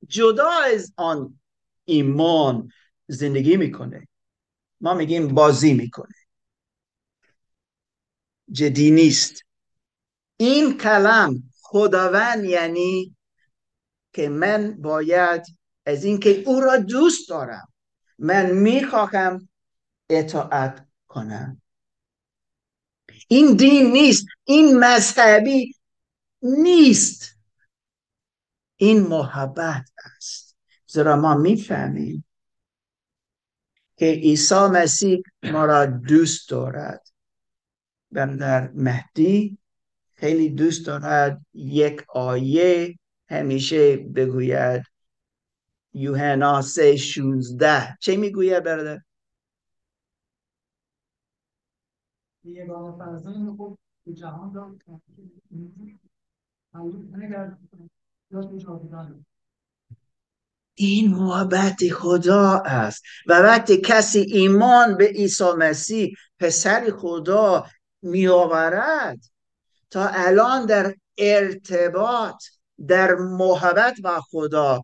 جدا 0.08 0.50
از 0.50 0.92
آن 0.96 1.40
ایمان 1.84 2.68
زندگی 3.08 3.56
می‌کنه. 3.56 4.08
ما 4.80 4.94
میگیم 4.94 5.28
بازی 5.28 5.74
می‌کنه. 5.74 6.17
جدی 8.50 8.90
نیست. 8.90 9.42
این 10.37 10.78
کلم 10.78 11.42
خداوند 11.61 12.44
یعنی 12.44 13.16
که 14.12 14.28
من 14.28 14.82
باید 14.82 15.42
از 15.87 16.04
اینکه 16.04 16.42
او 16.46 16.61
را 16.61 16.76
دوست 16.76 17.28
دارم 17.28 17.72
من 18.18 18.50
می‌خواهم 18.50 19.48
اطاعت 20.11 20.88
کنم. 21.08 21.62
این 23.28 23.56
دین 23.56 23.92
نیست 23.92 24.26
این 24.44 24.78
مذهبی 24.78 25.74
نیست. 26.42 27.37
این 28.76 29.00
محبت 29.00 29.90
است. 30.16 30.56
زیرا 30.87 31.16
ما 31.16 31.34
می‌فهمیم 31.34 32.24
که 33.96 34.06
عیسی 34.06 34.54
مسیح 34.54 35.22
ما 35.42 35.64
را 35.64 35.87
دوست 35.87 36.50
دارد. 36.50 37.08
برادر 38.12 38.71
مهدی 38.75 39.59
خیلی 40.14 40.51
دوست 40.51 40.87
دارد. 40.87 41.47
یک 41.55 42.05
آیه 42.09 42.99
همیشه 43.29 43.97
بگوید. 43.97 44.83
یوحنا 45.94 46.62
سه 46.62 46.97
شونزده. 46.97 47.97
چه 48.01 48.16
می‌گوید 48.16 48.64
برادر؟ 48.64 49.01
این 60.75 61.14
محبت 61.14 61.88
خدا 61.92 62.62
است. 62.66 63.03
و 63.27 63.33
وقتی 63.33 63.77
کسی 63.77 64.18
ایمان 64.18 64.97
به 64.97 65.07
عیسی 65.07 65.53
مسیح 65.59 66.14
پسر 66.38 66.90
خدا 66.90 67.66
میآورد. 68.02 69.18
تا 69.90 70.08
الان 70.08 70.66
در 70.66 70.94
ارتباط 71.18 72.44
در 72.88 73.14
محبت 73.14 74.00
با 74.02 74.20
خدا 74.20 74.82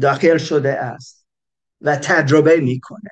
داخل 0.00 0.38
شده 0.38 0.72
است 0.72 1.26
و 1.80 1.96
تجربه 1.96 2.60
می‌کنه. 2.60 3.10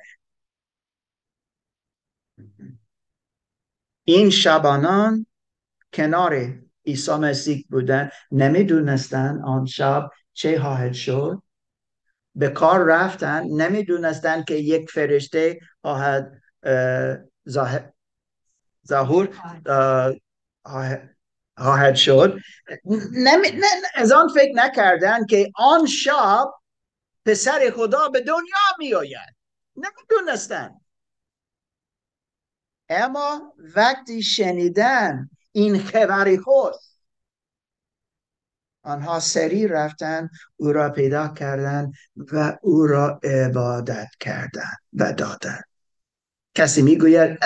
این 4.03 4.29
شبانان 4.29 5.25
کنار 5.93 6.59
عیسی 6.85 7.11
مسیح 7.11 7.65
بودن. 7.69 8.09
نمی‌دونستن 8.31 9.41
آن 9.43 9.65
شب 9.65 10.09
چه 10.33 10.59
خواهد 10.59 10.93
شد. 10.93 11.41
به 12.35 12.49
کار 12.49 12.85
رفتن. 12.85 13.43
نمی‌دونستن 13.43 14.43
که 14.43 14.53
یک 14.53 14.91
فرشته 14.91 15.59
خواهد 15.81 16.41
ظهور 18.87 19.29
خواهد 21.57 21.95
شد. 21.95 22.39
از 23.95 24.11
آن 24.11 24.27
فکر 24.27 24.53
نکردن 24.55 25.25
که 25.25 25.51
آن 25.55 25.85
شب 25.85 26.53
پسر 27.25 27.71
خدا 27.75 28.09
به 28.09 28.21
دنیا 28.21 28.75
می 28.79 28.93
آید 28.93 29.35
نمی‌دونستن. 29.75 30.79
اما 32.89 33.53
وقتی 33.75 34.23
شنیدن 34.23 35.29
این 35.51 35.79
خبری 35.79 36.37
خود 36.37 36.73
آنها 38.83 39.19
سری 39.19 39.67
رفتن 39.67 40.29
او 40.57 40.71
را 40.71 40.89
پیدا 40.89 41.27
کردن 41.27 41.91
و 42.31 42.57
او 42.61 42.87
را 42.87 43.19
عبادت 43.23 44.09
کردن 44.19 44.71
و 44.93 45.13
دادن. 45.13 45.61
کسی 46.57 46.81
می‌گوید 46.81 47.39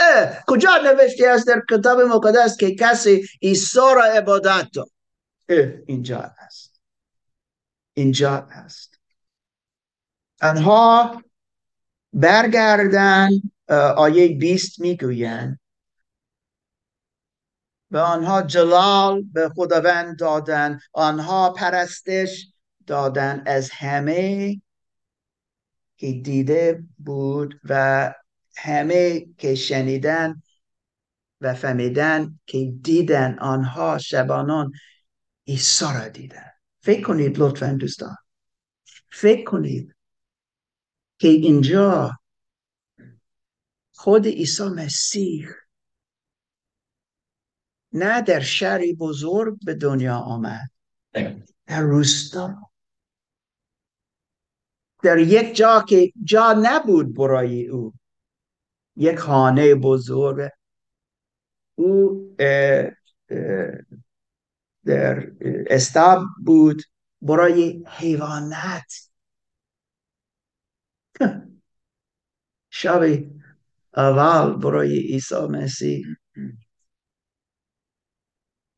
کجا 0.47 0.69
نوشته 0.83 1.27
است 1.27 1.47
در 1.47 1.61
کتاب 1.69 2.01
مقدس 2.01 2.57
که 2.57 2.75
کسی 2.75 3.27
عیسی 3.41 3.79
را 3.95 4.03
عبادت؟ 4.03 4.67
داد 4.73 4.91
اینجا 5.85 6.19
است 6.19 6.81
اینجا 7.93 8.47
است 8.51 8.99
آنها 10.41 11.21
برگردن 12.13 13.29
آیه 13.97 14.37
بیست 14.37 14.79
می‌گویند. 14.79 15.59
به 17.91 17.99
آنها 17.99 18.41
جلال 18.41 19.21
به 19.21 19.49
خداوند 19.49 20.19
دادن 20.19 20.79
آنها 20.93 21.49
پرستش 21.53 22.47
دادن 22.87 23.43
از 23.45 23.69
همه 23.73 24.61
که 25.97 26.11
دیده 26.11 26.83
بود 26.97 27.59
و 27.63 28.13
همه 28.57 29.25
که 29.37 29.55
شنیدن 29.55 30.41
و 31.41 31.53
فهمیدن 31.53 32.39
که 32.45 32.73
دیدن 32.81 33.39
آنها 33.39 33.97
شبانان 33.97 34.71
عیسی 35.47 35.85
را 35.85 36.07
دیدن. 36.07 36.51
فکر 36.79 37.07
کنید 37.07 37.39
لطفا 37.39 37.77
دوستان. 37.79 38.15
فکر 39.11 39.43
کنید 39.43 39.95
که 41.19 41.27
اینجا 41.27 42.19
خود 43.91 44.27
عیسی 44.27 44.63
مسیح 44.63 45.47
نه 47.93 48.21
در 48.21 48.39
شهری 48.39 48.93
بزرگ 48.93 49.57
به 49.65 49.73
دنیا 49.73 50.17
آمد 50.17 50.69
در 51.65 51.81
روستا. 51.81 52.71
در 55.03 55.17
یک 55.17 55.55
جا 55.55 55.85
که 55.89 56.11
جا 56.23 56.55
نبود 56.61 57.15
برای 57.15 57.67
او. 57.67 57.93
یک 58.95 59.19
خانه 59.19 59.75
بزرگ. 59.75 60.51
او 61.75 62.35
در 64.85 65.31
استاب 65.69 66.23
بود. 66.45 66.81
برای 67.21 67.83
حیوانات. 67.87 69.09
شب 72.69 73.01
اول 73.97 74.53
برای 74.53 74.99
عیسی 74.99 75.47
مسیح. 75.49 76.05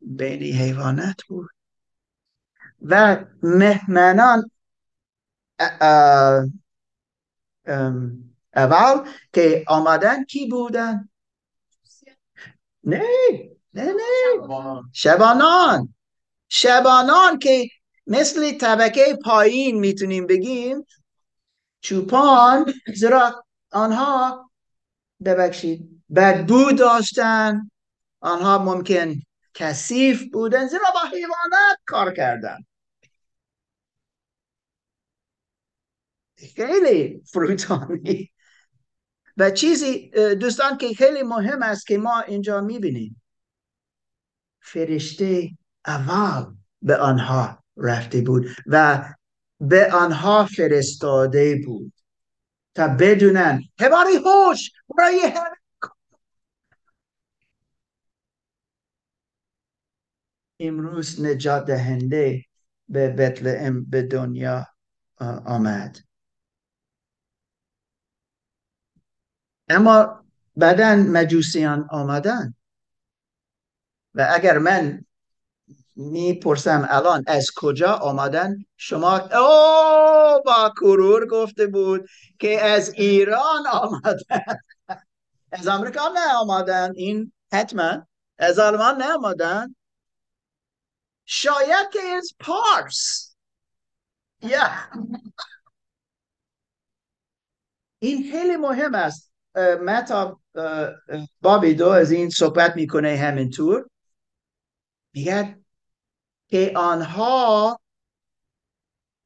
بین 0.01 0.43
حیوانات 0.43 1.23
بود. 1.27 1.49
و 2.81 3.25
مهمانان 3.43 4.51
اول 8.55 9.09
که 9.33 9.63
آمدن 9.67 10.23
کی 10.23 10.47
بودن؟ 10.47 11.09
نه 12.83 13.03
نه 13.73 13.83
نه. 13.83 14.83
شبانان. 14.93 15.93
شبانان 16.49 17.39
که 17.39 17.69
مثل 18.07 18.57
طبقه 18.57 19.17
پایین 19.25 19.79
می‌تونیم 19.79 20.27
بگیم 20.27 20.85
چوپان 21.81 22.73
زیرا 22.95 23.45
آنها 23.71 24.49
ببخشید 25.25 26.03
بدبو 26.15 26.71
داشتن. 26.71 27.71
آنها 28.19 28.57
ممکن 28.57 29.15
کثیف 29.53 30.23
بودن 30.33 30.67
زیرا 30.67 30.85
با 30.93 30.99
حیوانات 31.17 31.77
کار 31.85 32.13
کردن. 32.13 32.57
خیلی 36.55 37.21
فروتانی. 37.25 38.32
و 39.37 39.51
چیزی 39.51 40.11
دوستان 40.39 40.77
که 40.77 40.93
خیلی 40.93 41.23
مهم 41.23 41.63
است 41.63 41.87
که 41.87 41.97
ما 41.97 42.19
اینجا 42.19 42.61
می‌بینیم. 42.61 43.21
فرشته 44.59 45.49
اول 45.85 46.53
به 46.81 46.97
آنها 46.97 47.63
رفته 47.77 48.21
بود 48.21 48.47
و 48.65 49.05
به 49.59 49.93
آنها 49.93 50.45
فرستاده 50.45 51.61
بود 51.65 51.93
تا 52.75 52.87
بدونن. 52.87 53.61
هباری 53.79 54.15
هوش 54.15 54.71
برای 54.97 55.33
امروز 60.59 61.21
نجات 61.21 61.65
دهنده 61.65 62.43
به 62.89 63.09
بتلهم 63.09 63.85
به 63.85 64.01
دنیا 64.01 64.67
آمد. 65.45 65.97
اما 69.69 70.23
بعدا 70.55 70.95
مجوسیان 70.95 71.87
آمدن. 71.89 72.53
و 74.15 74.27
اگر 74.33 74.57
من 74.57 75.05
می‌پرسم 75.95 76.87
الان 76.89 77.23
از 77.27 77.47
کجا 77.55 77.93
آمدن 77.93 78.65
شما 78.77 79.17
او 79.17 80.43
با 80.45 80.73
کرور 80.81 81.27
گفته 81.27 81.67
بود 81.67 82.09
که 82.39 82.61
از 82.61 82.93
ایران 82.93 83.67
آمدن. 83.71 84.57
از 85.51 85.67
آمریکا 85.67 86.07
نه 86.07 86.33
آمدن 86.33 86.91
این 86.95 87.31
حتما. 87.51 88.07
از 88.37 88.59
آلمان 88.59 88.97
نه 89.01 89.13
آمدن 89.13 89.75
شاید 91.25 91.89
که 91.93 91.99
از 91.99 92.29
پارس. 92.39 93.35
یا 94.41 94.69
این 97.99 98.31
خیلی 98.31 98.57
مهم 98.57 98.95
است. 98.95 99.32
متا 99.55 100.39
بابی 101.41 101.73
دو 101.73 101.87
از 101.89 102.11
این 102.11 102.29
صحبت 102.29 102.75
می‌کنه 102.75 103.15
همینطور. 103.17 103.89
میگه 105.13 105.59
که 106.47 106.73
آنها 106.75 107.79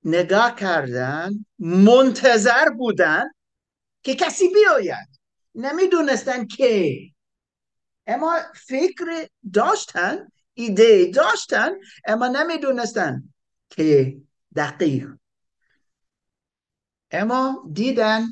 نگاه 0.03 0.55
کردن 0.55 1.45
منتظر 1.59 2.69
بودن 2.69 3.23
که 4.03 4.15
کسی 4.15 4.47
بیاید. 4.53 5.19
نمی‌دونستن 5.55 6.47
که. 6.47 6.97
اما 8.07 8.39
فکر 8.55 9.28
داشتن 9.53 10.28
ایده 10.53 11.05
داشتن 11.05 11.71
اما 12.05 12.28
نمی‌دونستن 12.28 13.34
که 13.69 14.17
دقیق. 14.55 15.09
اما 17.11 17.69
دیدن 17.73 18.32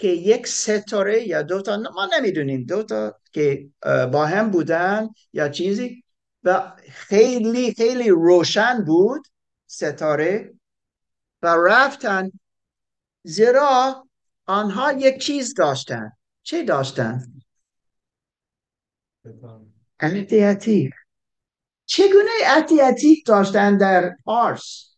که 0.00 0.08
یک 0.08 0.46
ستاره 0.46 1.28
یا 1.28 1.42
دوتا 1.42 1.76
ما 1.76 2.08
نمی‌دونیم 2.18 2.64
دوتا 2.64 3.20
که 3.32 3.70
با 4.12 4.26
هم 4.26 4.50
بودن 4.50 5.08
یا 5.32 5.48
چیزی 5.48 6.04
و 6.44 6.72
خیلی 6.90 7.74
خیلی 7.74 8.08
روشن 8.08 8.84
بود 8.84 9.28
ستاره 9.66 10.54
و 11.42 11.56
رفتن 11.66 12.30
زیرا 13.22 14.08
آنها 14.46 14.92
یک 14.92 15.18
چیز 15.18 15.54
داشتن 15.54 16.12
چه 16.42 16.64
داشتن؟ 16.64 17.22
احتیاطی 20.00 20.90
چگونه 21.86 22.30
احتیاطی 22.46 23.22
داشتن 23.26 23.76
در 23.76 24.16
پارس؟ 24.24 24.90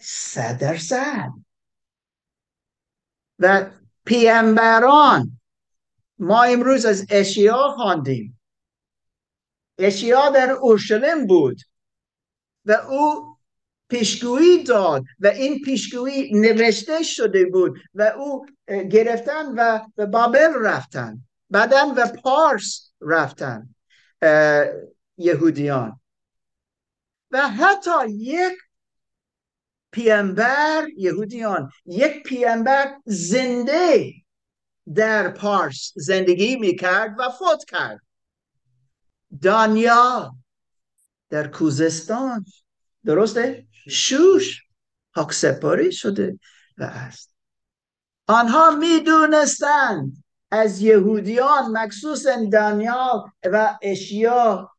صد 0.00 0.58
درصد 0.60 1.47
و 3.38 3.70
پیامبران. 4.04 5.40
ما 6.18 6.42
امروز 6.42 6.84
از 6.84 7.06
اشیا 7.10 7.68
خواندیم. 7.76 8.40
اشیا 9.78 10.30
در 10.30 10.50
اورشلیم 10.50 11.26
بود 11.26 11.60
و 12.64 12.72
او 12.72 13.36
پیشگویی 13.88 14.64
داد 14.64 15.04
و 15.20 15.26
این 15.26 15.60
پیشگویی 15.64 16.40
نوشته 16.40 17.02
شده 17.02 17.46
بود 17.46 17.78
و 17.94 18.02
او 18.02 18.46
گرفتن 18.90 19.44
و 19.56 19.80
به 19.96 20.06
بابل 20.06 20.54
رفتن 20.60 21.18
بعدا 21.50 21.94
و 21.96 22.06
پارس 22.22 22.90
رفتن 23.00 23.74
یهودیان. 25.16 26.00
و 27.30 27.48
حتی 27.48 28.10
یک 28.10 28.58
پیامبر 29.92 30.86
یهودیان 30.96 31.70
یک 31.86 32.22
پیامبر 32.22 32.94
زنده 33.04 34.12
در 34.94 35.30
پارس 35.30 35.92
زندگی 35.96 36.56
می‌کرد 36.56 37.16
و 37.18 37.30
فوت 37.30 37.64
کرد. 37.64 38.00
دانیا 39.42 40.36
در 41.30 41.48
کوزستان 41.48 42.44
درسته؟ 43.04 43.66
شوش 43.88 44.62
حق 45.16 45.32
سپاری 45.32 45.92
شده 45.92 46.38
و 46.78 46.84
است. 46.84 47.34
آنها 48.26 48.70
می‌دونستند 48.70 50.24
از 50.50 50.80
یهودیان 50.80 51.70
مخصوصا 51.70 52.44
دانیال 52.52 53.30
و 53.44 53.78
اشیا 53.82 54.70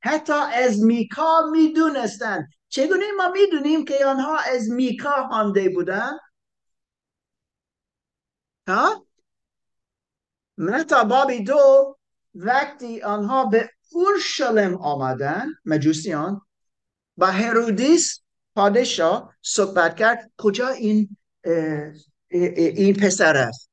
حتی 0.00 0.32
از 0.32 0.82
میکا 0.82 1.42
می‌دونستند 1.52 2.48
چگونه 2.72 3.12
ما 3.16 3.28
می‌دونیم 3.28 3.84
که 3.84 4.06
آنها 4.06 4.38
از 4.38 4.70
میکا 4.70 5.28
خوانده 5.28 5.68
بودن 5.68 6.18
ها؟ 8.68 9.06
متا 10.58 11.04
بابی 11.04 11.44
دو 11.44 11.96
وقتی 12.34 13.02
آنها 13.02 13.44
به 13.44 13.70
اورشلیم 13.90 14.74
آمدن 14.74 15.46
مجوسیان 15.64 16.40
با 17.16 17.26
هرودیس 17.26 18.22
پادشاه 18.54 19.36
صحبت 19.42 19.96
کرد 19.96 20.30
کجا 20.38 20.68
این 20.68 21.16
این 22.30 22.94
پسر 22.94 23.36
است؟ 23.36 23.70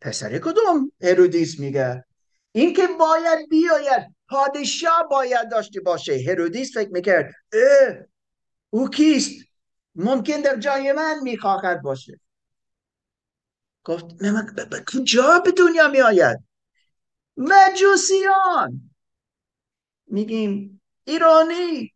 پسر 0.00 0.38
کدوم؟ 0.38 0.92
هرودیس 1.02 1.60
میگه. 1.60 2.04
این 2.52 2.74
که 2.74 2.86
باید 2.98 3.48
بیاید 3.48 4.15
پادشاه 4.28 5.08
باید 5.10 5.50
داشته 5.50 5.80
باشه. 5.80 6.24
هرودیس 6.28 6.74
فکر 6.74 6.90
می‌کرد 6.90 7.34
او 8.70 8.88
کیست؟ 8.90 9.46
ممکن 9.94 10.40
در 10.40 10.56
جای 10.56 10.92
من 10.92 11.20
می‌خواهد 11.22 11.82
باشه. 11.82 12.20
گفت 13.84 14.04
کجا 14.92 15.38
به 15.44 15.52
دنیا 15.52 15.88
میآید؟ 15.88 16.38
مجوسیان. 17.36 18.90
میگیم 20.06 20.82
ایرانی 21.04 21.94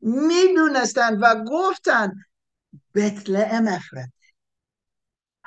می‌دونستند 0.00 1.18
و 1.22 1.44
گفتن 1.44 2.12
بتلهم 2.94 3.68
افرد 3.68 4.12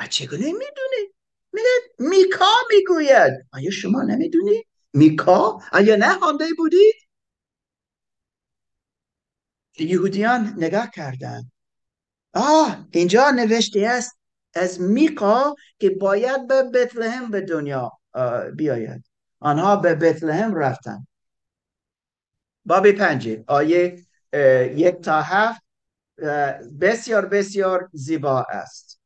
چگونه 0.09 0.45
می‌دونی؟ 0.45 1.13
میگه 1.53 1.69
میکا 1.99 2.53
می‌گوید. 2.69 3.33
آیا 3.53 3.71
شما 3.71 4.01
نمی‌دونی؟ 4.01 4.65
میکا؟ 4.93 5.61
آیا 5.71 5.95
نه 5.95 6.19
خانده 6.19 6.45
بودید؟ 6.57 6.95
یهودیان 9.79 10.53
نگاه 10.57 10.89
کردن 10.89 11.51
آه 12.33 12.87
اینجا 12.91 13.29
نوشته 13.29 13.87
است 13.87 14.19
از 14.53 14.81
میکا 14.81 15.55
که 15.79 15.89
باید 15.89 16.47
به 16.47 16.63
بتلهم 16.63 17.31
به 17.31 17.41
دنیا 17.41 17.91
بیاید. 18.55 19.05
آنها 19.39 19.75
به 19.75 19.95
بتلهم 19.95 20.55
رفتن. 20.55 21.07
بابی 22.65 22.91
پنجه 22.91 23.43
آیه 23.47 24.05
یک 24.75 24.95
تا 24.95 25.21
هفت 25.21 25.61
بسیار 26.81 27.25
بسیار 27.25 27.89
زیبا 27.93 28.45
است. 28.49 28.99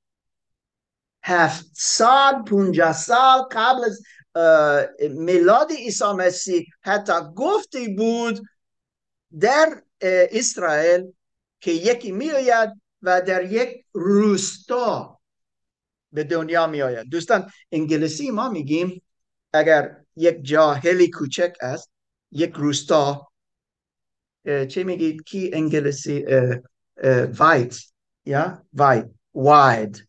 هفت 1.24 1.66
سال 1.74 2.44
پونجه 2.44 2.94
سال 2.94 3.42
قبل 3.52 3.84
از 3.84 4.02
میلاد 5.10 5.72
عیسی 5.72 6.14
مسیح 6.18 6.66
حتی 6.82 7.14
گفتی 7.36 7.96
بود 7.96 8.42
در 9.40 9.82
اسرائیل 10.02 11.14
که 11.60 11.72
یکی 11.72 12.12
میآید 12.12 12.70
و 13.02 13.22
در 13.22 13.52
یک 13.52 13.86
روستا 13.94 15.20
به 16.12 16.24
دنیا 16.24 16.68
می 16.68 16.82
آید 16.82 17.10
دوستان 17.10 17.52
انگلیسی 17.72 18.32
ما 18.32 18.50
میگیم 18.50 19.02
اگر 19.54 19.98
یک 20.16 20.38
جاهلی 20.42 21.10
کوچک 21.10 21.54
است 21.62 21.92
یک 22.32 22.54
روستا 22.54 23.28
چه 24.46 24.84
میگید 24.84 25.24
کی 25.24 25.52
انگلیسی؟ 25.54 26.26
وایت 27.38 27.80
یا؟ 28.26 28.66
وایت 28.74 29.10
واید 29.34 30.08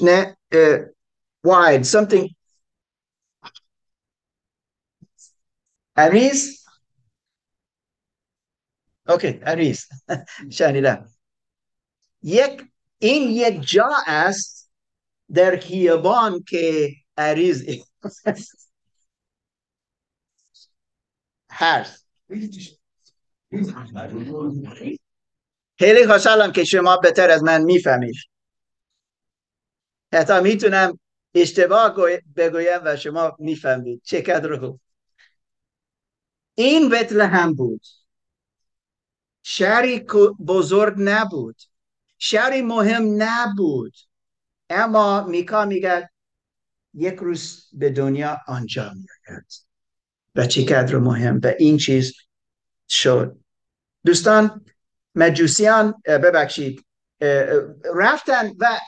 نه 0.00 0.36
wide 1.46 1.84
something. 1.84 2.34
عریض 5.96 6.64
اوکی 9.08 9.28
عریض 9.28 9.84
شنیدم 10.50 11.12
یک 12.22 12.62
این 12.98 13.30
یک 13.30 13.68
جا 13.68 13.90
است 14.06 14.70
در 15.34 15.56
خیابان 15.56 16.42
که 16.48 16.90
عریض 17.16 17.64
هست 21.50 22.06
خیلی 25.78 26.06
خوشحالم 26.06 26.52
که 26.52 26.64
شما 26.64 26.96
بهتر 26.96 27.30
از 27.30 27.42
من 27.42 27.62
می‌فهمید 27.62 28.14
حتی 30.16 30.40
می‌تونم 30.40 30.98
اشتباه 31.34 31.94
بگویم 32.36 32.80
و 32.84 32.96
شما 32.96 33.36
می‌فهمید 33.38 34.00
چقدر 34.04 34.56
خوب 34.56 34.80
این 36.54 36.94
هم 37.20 37.54
بود. 37.54 37.82
شهری 39.42 40.00
بزرگ 40.46 40.94
نبود. 40.98 41.56
شهری 42.18 42.62
مهم 42.62 43.22
نبود. 43.22 43.94
اما 44.70 45.24
میکا 45.26 45.64
میگه 45.64 46.10
یک 46.94 47.14
روز 47.14 47.68
به 47.72 47.90
دنیا 47.90 48.40
آنجا 48.46 48.92
میاد 48.94 49.44
و 50.34 50.46
چقدر 50.46 50.96
مهم. 50.96 51.40
و 51.42 51.52
این 51.58 51.78
چیز 51.78 52.14
شد. 52.88 53.36
دوستان 54.04 54.64
مجوسیان 55.14 56.02
ببخشید 56.06 56.86
رفتن 57.94 58.52
و 58.58 58.78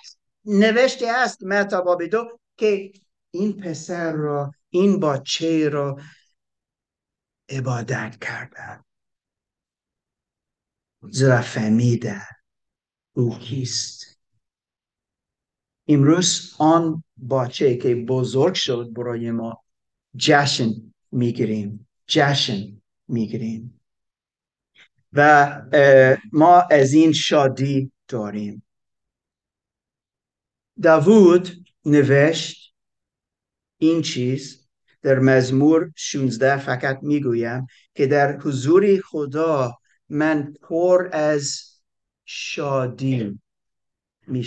نوشته 0.44 1.08
است 1.08 1.42
متا 1.42 1.80
باب 1.80 2.06
دو 2.06 2.38
که 2.56 2.92
این 3.30 3.52
پسر 3.52 4.12
را 4.12 4.52
این 4.70 5.00
باچه 5.00 5.68
را 5.68 6.00
عبادت 7.48 8.16
کردن 8.20 8.84
زیرا 11.10 11.42
فهمیدن 11.42 12.26
او 13.12 13.38
کیست؟ 13.38 14.18
امروز 15.88 16.54
آن 16.58 17.04
باچه 17.16 17.76
که 17.76 17.94
بزرگ 17.94 18.54
شد 18.54 18.92
برای 18.92 19.30
ما 19.30 19.64
جشن 20.16 20.70
می‌گیریم 21.12 21.88
جشن 22.06 22.82
می‌گیریم. 23.08 23.80
و 25.12 25.62
ما 26.32 26.60
از 26.70 26.92
این 26.92 27.12
شادی 27.12 27.92
داریم. 28.08 28.62
داوود 30.82 31.48
نوشت 31.84 32.74
این 33.78 34.02
چیز 34.02 34.68
در 35.02 35.18
مزمور 35.18 35.92
16 35.96 36.56
فقط 36.56 36.98
می‌گویم 37.02 37.66
که 37.94 38.06
در 38.06 38.38
حضور 38.38 39.00
خدا 39.00 39.78
من 40.08 40.54
پر 40.62 41.08
از 41.12 41.62
شادی 42.24 43.40
می 44.26 44.44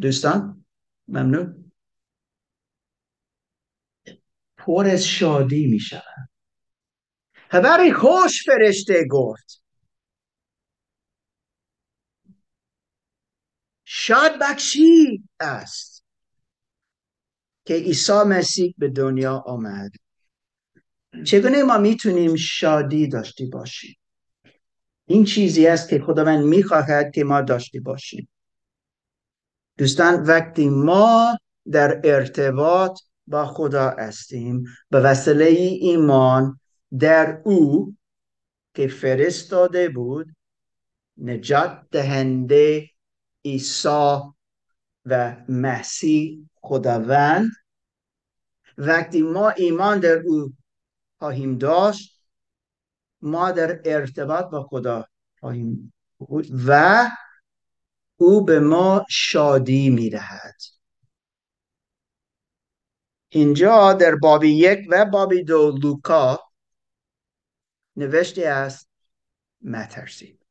دوستان 0.00 0.64
ممنون. 1.08 1.72
پر 4.56 4.86
از 4.86 5.06
شادی 5.06 5.66
می 5.66 5.80
شود 5.80 6.28
خبری 7.50 7.92
خوش 7.92 8.44
فرشته 8.46 9.06
گفت. 9.10 9.65
شاد 13.88 14.32
بخشی 14.40 15.24
است 15.40 16.04
که 17.64 17.74
عیسی 17.74 18.22
مسیح 18.26 18.74
به 18.78 18.88
دنیا 18.88 19.36
آمد. 19.46 19.90
چگونه 21.24 21.62
ما 21.62 21.78
می‌تونیم 21.78 22.36
شادی 22.36 23.08
داشتی 23.08 23.46
باشیم؟ 23.46 23.96
این 25.06 25.24
چیزی 25.24 25.66
است 25.66 25.88
که 25.88 26.00
خداوند 26.00 26.44
می‌خواهد 26.44 27.12
که 27.14 27.24
ما 27.24 27.40
داشتی 27.40 27.80
باشیم. 27.80 28.28
دوستان 29.78 30.22
وقتی 30.22 30.68
ما 30.68 31.38
در 31.72 32.00
ارتباط 32.04 33.00
با 33.26 33.46
خدا 33.46 33.90
هستیم 33.90 34.64
به 34.90 35.00
وسیله 35.00 35.44
ایمان 35.80 36.60
در 36.98 37.42
او 37.44 37.96
که 38.74 38.88
فرستاده 38.88 39.88
بود 39.88 40.36
نجات 41.18 41.80
دهنده 41.90 42.90
عیسی 43.46 44.20
و 45.04 45.36
مسیح 45.48 46.48
خداوند. 46.54 47.50
وقتی 48.78 49.22
ما 49.22 49.50
ایمان 49.50 50.00
در 50.00 50.18
او 50.26 50.52
خواهیم 51.18 51.58
داشت 51.58 52.20
ما 53.20 53.50
در 53.50 53.80
ارتباط 53.84 54.50
با 54.50 54.62
خدا 54.62 55.08
خواهیم 55.40 55.92
بود 56.18 56.46
و 56.66 57.04
او 58.16 58.44
به 58.44 58.60
ما 58.60 59.06
شادی 59.08 59.90
می‌دهد. 59.90 60.56
اینجا 63.28 63.92
در 63.92 64.14
بابی 64.14 64.48
یک 64.48 64.86
و 64.90 65.04
بابی 65.04 65.44
دو 65.44 65.78
لوکا 65.82 66.40
نوشته 67.96 68.48
است 68.48 68.90
مترسید 69.60 70.46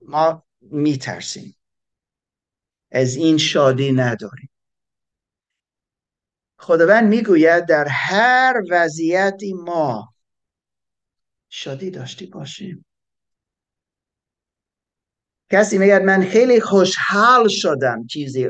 ما 0.00 0.47
میترسیم. 0.70 1.56
از 2.90 3.16
این 3.16 3.38
شادی 3.38 3.92
نداریم. 3.92 4.50
خداوند 6.58 7.08
می‌گوید 7.08 7.66
در 7.66 7.88
هر 7.88 8.62
وضعیتی 8.70 9.52
ما 9.52 10.14
شادی 11.48 11.90
داشتی 11.90 12.26
باشیم. 12.26 12.84
کسی 15.50 15.78
میگه 15.78 15.98
من 15.98 16.22
خیلی 16.22 16.60
خوشحال 16.60 17.48
شدم 17.48 18.06
چیزی 18.06 18.48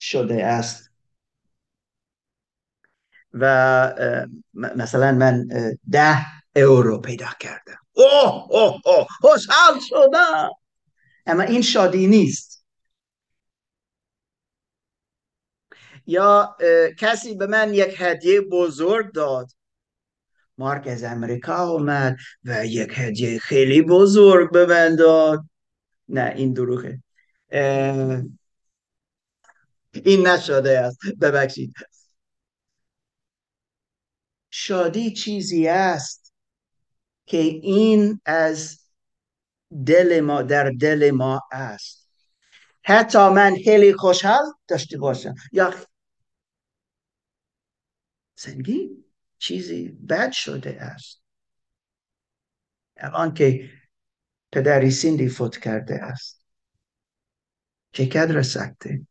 شده 0.00 0.44
است. 0.44 0.90
و 3.32 3.44
مثلا 4.52 5.12
من 5.12 5.48
ده 5.90 6.26
اورو 6.56 7.00
پیدا 7.00 7.28
کردم. 7.40 7.87
اوه 7.98 8.46
اوه 8.50 8.80
اوه 9.22 9.38
شدم. 9.88 10.50
اما 11.26 11.42
این 11.42 11.62
شادی 11.62 12.06
نیست. 12.06 12.64
یا 16.06 16.56
کسی 16.98 17.34
به 17.34 17.46
من 17.46 17.74
یک 17.74 17.94
هدیه 17.98 18.40
بزرگ 18.40 19.12
داد. 19.12 19.50
مارک 20.58 20.86
از 20.86 21.04
امریکا 21.04 21.68
اومد 21.68 22.16
و 22.44 22.66
یک 22.66 22.92
هدیه 22.94 23.38
خیلی 23.38 23.82
بزرگ 23.82 24.52
به 24.52 24.66
من 24.66 24.96
داد. 24.96 25.44
نه 26.08 26.32
این 26.36 26.52
دروغه. 26.52 27.02
این 29.92 30.26
نشده 30.26 30.78
است. 30.78 30.98
ببخشید. 31.20 31.74
شادی 34.50 35.12
چیزی 35.12 35.68
است. 35.68 36.27
که 37.28 37.38
این 37.38 38.20
از 38.24 38.80
دل 39.86 40.20
ما 40.20 40.42
در 40.42 40.70
دل 40.70 41.10
ما 41.10 41.42
است. 41.52 42.08
حتی 42.82 43.18
من 43.18 43.56
خیلی 43.64 43.92
خوشحال 43.92 44.44
داشته 44.68 44.98
باشم. 44.98 45.34
یا 45.52 45.74
سنگین 48.34 49.04
چیزی 49.38 49.88
بد 49.88 50.32
شده 50.32 50.82
است. 50.82 51.22
الان 52.96 53.34
که 53.34 53.70
پدری 54.52 54.90
سیندی 54.90 55.28
فوت 55.28 55.58
کرده 55.58 55.94
است. 55.94 56.44
چقدر 57.92 58.42
سخته. 58.42 59.06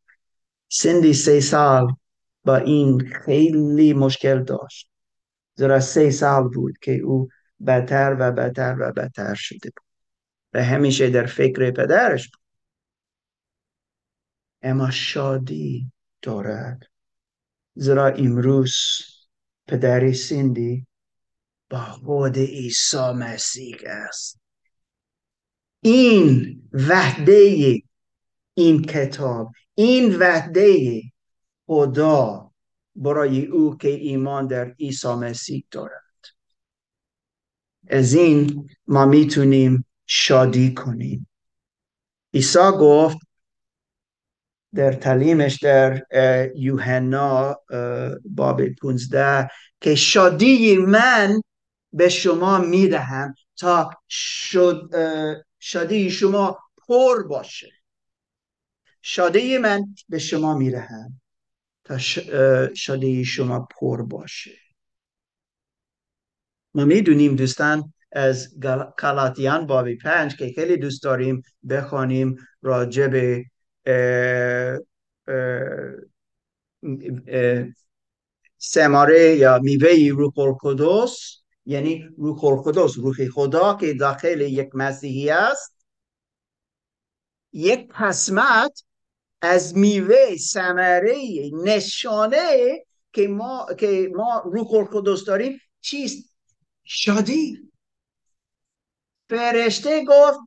سندی 0.70 1.14
سه 1.14 1.40
سال 1.40 1.88
با 2.44 2.56
این 2.56 3.10
خیلی 3.26 3.94
مشکل 3.94 4.44
داشت. 4.44 4.90
زیرا 5.56 5.80
سه 5.80 6.12
سال 6.12 6.48
بود 6.48 6.78
که 6.78 6.92
او 6.92 7.30
بدتر 7.66 8.18
و 8.20 8.32
بدتر 8.32 8.76
و 8.80 8.92
بدتر 8.92 9.36
شده 9.36 9.70
بود. 9.70 9.86
و 10.54 10.64
همیشه 10.64 11.10
در 11.10 11.26
فکر 11.26 11.72
پدرش 11.72 12.30
بود. 12.30 12.42
اما 14.62 14.92
شادی 14.92 15.92
دارد. 16.22 16.84
زیرا 17.76 18.08
امروز 18.08 18.76
پدری 19.68 20.14
سندی 20.14 20.88
با 21.70 21.80
خود 21.80 22.38
عیسی 22.38 23.12
مسیح 23.16 23.78
است. 23.86 24.40
این 25.82 26.62
وحده 26.74 27.82
این 28.54 28.82
کتاب 28.82 29.52
این 29.76 30.16
وحده 30.16 31.02
خدا 31.66 32.52
برای 32.96 33.46
او 33.46 33.78
که 33.78 33.88
ایمان 33.88 34.48
در 34.48 34.76
عیسی 34.80 35.08
مسیح 35.14 35.64
دارد. 35.72 36.07
از 37.90 38.14
این 38.14 38.70
ما 38.88 39.06
می‌تونیم 39.06 39.86
شادی 40.06 40.74
کنیم. 40.74 41.30
عیسی 42.34 42.72
گفت 42.80 43.18
در 44.76 44.94
تعلیمش 44.94 45.64
در 45.64 46.04
یوحنا 46.56 47.62
باب 48.26 48.70
15 48.70 49.50
که 49.82 49.96
شادی 49.96 50.78
من 50.78 51.42
به 51.94 52.10
شما 52.10 52.58
می‌دهم 52.58 53.36
تا 53.58 53.90
شد 54.10 54.90
شادی 55.60 56.12
شما 56.12 56.60
پر 56.88 57.24
باشه. 57.24 57.72
شادی 59.02 59.58
من 59.58 59.96
به 60.10 60.20
شما 60.20 60.58
می‌دهم 60.58 61.22
تا 61.84 61.98
شادی 62.74 63.26
شما 63.26 63.60
پر 63.60 64.02
باشه. 64.02 64.67
ما 66.74 66.86
می‌دونیم 66.86 67.36
دوستان 67.36 67.94
از 68.12 68.56
کلاتیان 69.00 69.68
بابی 69.68 69.96
پنج 69.96 70.36
که 70.36 70.52
خیلی 70.56 70.78
دوست 70.78 71.04
داریم 71.04 71.42
بخوانیم 71.70 72.36
راجع 72.62 73.08
به 73.08 73.46
سماره 78.58 79.36
یا 79.36 79.60
میوه 79.60 80.10
روح 80.12 80.40
القدس 80.40 81.42
یعنی 81.66 82.10
روح 82.18 82.46
القدس 82.46 82.98
روح 82.98 83.30
خدا 83.30 83.74
که 83.74 83.94
داخل 83.94 84.42
یک 84.42 84.70
مسیحی 84.74 85.30
است. 85.30 85.76
یک 87.54 87.92
قسمت 88.00 88.84
از 89.42 89.78
میوه 89.78 90.36
ثمره 90.38 91.16
نشانه 91.64 92.86
که 93.14 93.28
ما 93.28 93.68
که 93.80 94.12
ما 94.16 94.44
روح 94.46 94.74
القدس 94.74 95.26
داریم 95.26 95.60
چیست؟ 95.82 96.27
شادی. 96.88 97.72
فرشته 99.30 100.06
گفت 100.06 100.40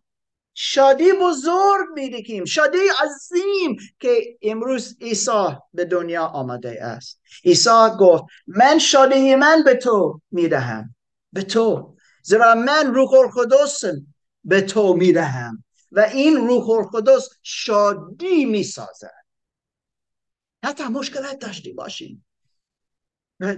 شادی 0.55 1.13
بزرگ 1.23 1.87
میدکیم 1.95 2.45
شادی 2.45 2.79
عظیم 2.79 3.77
که 4.01 4.39
امروز 4.43 4.97
عیسی 5.01 5.57
به 5.75 5.85
دنیا 5.85 6.27
آمده 6.27 6.85
است. 6.85 7.21
عیسی 7.45 7.89
گفت 7.99 8.25
من 8.47 8.79
شادی 8.79 9.35
من 9.35 9.63
به 9.65 9.75
تو 9.75 10.21
می‌دهم 10.31 10.95
به 11.33 11.43
تو. 11.43 11.97
زیرا 12.23 12.55
من 12.55 12.95
روح 12.95 13.15
القدس 13.15 13.85
به 14.45 14.61
تو 14.61 14.95
می‌دهم 14.95 15.65
و 15.93 16.01
این 16.01 16.37
روح 16.37 16.71
القدس 16.71 17.29
شادی 17.43 18.45
می‌سازد 18.45 19.25
حتی 20.65 20.85
مشکلات 20.85 21.39
داشتی 21.39 21.73
باشیم. 21.73 22.27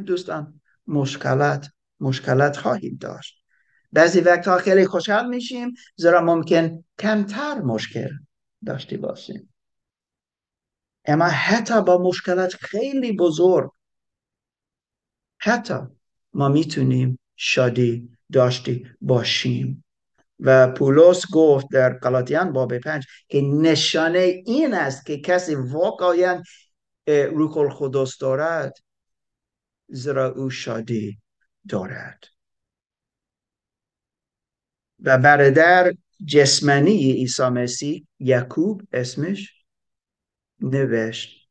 دوستان 0.06 0.60
مشکلات 0.86 1.68
مشکلات 2.02 2.56
خواهید 2.56 2.98
داشت. 2.98 3.44
بعضی 3.92 4.20
وقتها 4.20 4.58
خیلی 4.58 4.86
خوشحال 4.86 5.28
میشیم 5.28 5.74
زیرا 5.96 6.20
ممکن 6.20 6.84
کمتر 6.98 7.58
مشکل 7.58 8.10
داشتی 8.66 8.96
باشیم. 8.96 9.54
اما 11.04 11.24
حتی 11.24 11.82
با 11.82 11.98
مشکلات 11.98 12.54
خیلی 12.54 13.12
بزرگ 13.12 13.70
حتی 15.38 15.74
ما 16.34 16.48
می‌تونیم 16.48 17.18
شادی 17.36 18.10
داشتی 18.32 18.86
باشیم. 19.00 19.84
و 20.44 20.68
پولس 20.72 21.22
گفت 21.32 21.66
در 21.72 21.98
قلاتیان 21.98 22.52
باب 22.52 22.78
پنج 22.78 23.06
که 23.28 23.40
نشانه 23.40 24.42
این 24.46 24.74
است 24.74 25.06
که 25.06 25.18
کسی 25.18 25.54
واقعا 25.54 26.42
روح 27.06 27.58
القدس 27.58 28.18
دارد 28.18 28.74
زیرا 29.88 30.32
او 30.32 30.50
شادی 30.50 31.21
دارد. 31.68 32.24
و 35.00 35.18
برادر 35.18 35.92
جسمنی 36.26 37.12
عیسی 37.12 37.48
مسیح 37.48 38.06
یعقوب 38.18 38.82
اسمش 38.92 39.64
نوشت 40.60 41.48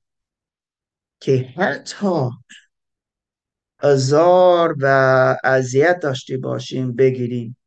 که 1.20 1.54
حتی 1.58 2.30
ازار 3.80 4.76
و 4.80 4.86
اذیت 5.44 6.00
داشته 6.00 6.38
باشیم 6.38 6.96
بگیریم. 6.96 7.58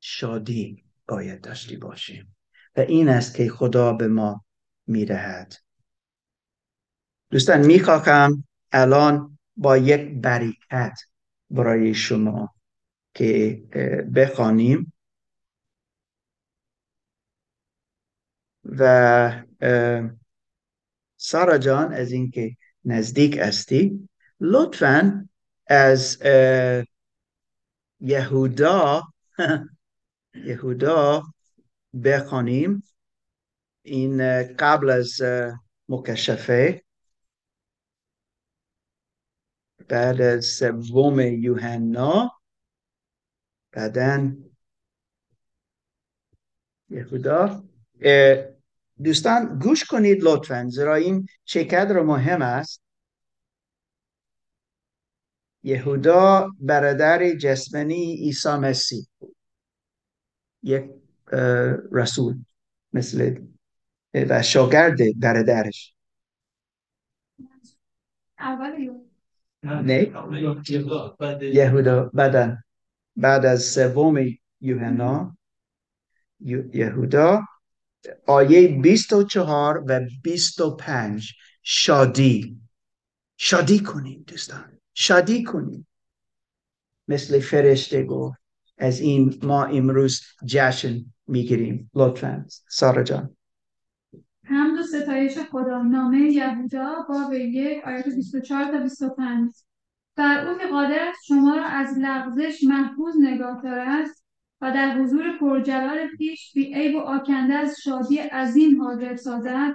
شادی 0.00 0.84
باید 1.08 1.40
داشته 1.40 1.76
باشیم. 1.76 2.36
و 2.76 2.80
این 2.80 3.08
است 3.08 3.34
که 3.34 3.48
خدا 3.48 3.92
به 3.92 4.08
ما 4.08 4.44
می‌دهد. 4.86 5.54
دوستان 7.30 7.66
می‌خواهم 7.66 8.44
الان 8.72 9.33
با 9.56 9.76
یک 9.76 10.20
بریکت 10.20 10.98
برای 11.50 11.94
شما 11.94 12.54
که 13.14 13.62
بخوانیم. 14.14 14.92
و 18.64 19.42
سارا 21.16 21.58
جان 21.58 21.92
از 21.92 22.12
اینکه 22.12 22.56
نزدیک 22.84 23.38
استی 23.38 24.08
لطفا 24.40 25.28
از 25.66 26.18
یهودا 28.00 29.02
یهودا 30.48 31.22
بخوانیم. 32.04 32.82
این 33.82 34.42
قبل 34.56 34.90
از 34.90 35.22
مکشفه 35.88 36.83
بعد 39.88 40.40
سوم 40.40 41.20
یوحنا 41.20 42.30
بعدا 43.72 44.36
یهودا. 46.88 47.64
دوستان 49.04 49.58
گوش 49.58 49.84
کنید 49.84 50.18
لطفا 50.22 50.68
زیرا 50.68 50.94
این 50.94 51.26
چقدر 51.44 52.00
مهم 52.00 52.42
است. 52.42 52.82
یهودا 55.62 56.50
برادر 56.60 57.34
جسمنی 57.34 58.16
عیسی 58.16 58.48
مسیح 58.48 59.06
یک 60.62 60.90
رسول 61.92 62.44
مثل 62.92 63.38
و 64.14 64.42
شاگرد 64.42 64.98
برادرش. 65.20 65.94
نه 69.64 70.12
یهودا 71.42 72.10
بعد 72.14 72.58
بعد 73.16 73.46
از 73.46 73.64
سوم 73.64 74.24
یوحنا 74.60 75.36
یهودا. 76.74 77.42
آیه 78.26 78.68
24 78.68 79.84
و 79.88 80.00
25 80.22 81.32
شادی. 81.62 82.60
شادی 83.36 83.80
کنیم 83.80 84.24
دوستان. 84.26 84.78
شادی 84.94 85.44
کنیم 85.44 85.86
مثل 87.08 87.40
فرشته 87.40 88.04
گفت 88.04 88.38
از 88.78 89.00
این 89.00 89.38
ما 89.42 89.64
امروز 89.64 90.20
جشن 90.46 91.04
می‌گیریم. 91.26 91.90
لطفا 91.94 92.46
سارا 92.68 93.02
جان. 93.02 93.36
حمد 94.44 94.78
و 94.78 94.82
ستایش 94.82 95.38
خدا 95.38 95.82
نامه 95.82 96.18
یهودا 96.18 97.06
باب 97.08 97.32
یک 97.32 97.84
آیات 97.84 98.08
24 98.08 98.64
تا 98.64 98.78
25 98.78 99.50
در 100.16 100.48
او 100.48 100.58
که 100.58 100.66
قادر 100.66 101.08
است 101.08 101.24
شما 101.24 101.56
را 101.56 101.64
از 101.64 101.98
لغزش 101.98 102.64
محفوظ 102.64 103.14
نگاه 103.20 103.62
دارد 103.62 104.06
و 104.60 104.72
در 104.72 104.98
حضور 104.98 105.38
پرجلال 105.38 106.08
پیش 106.18 106.52
بی 106.54 106.74
عیب 106.74 106.94
و 106.94 106.98
آکنده 106.98 107.54
از 107.54 107.76
شادی 107.82 108.18
عظیم 108.18 108.82
حاضر 108.82 109.16
سازد. 109.16 109.74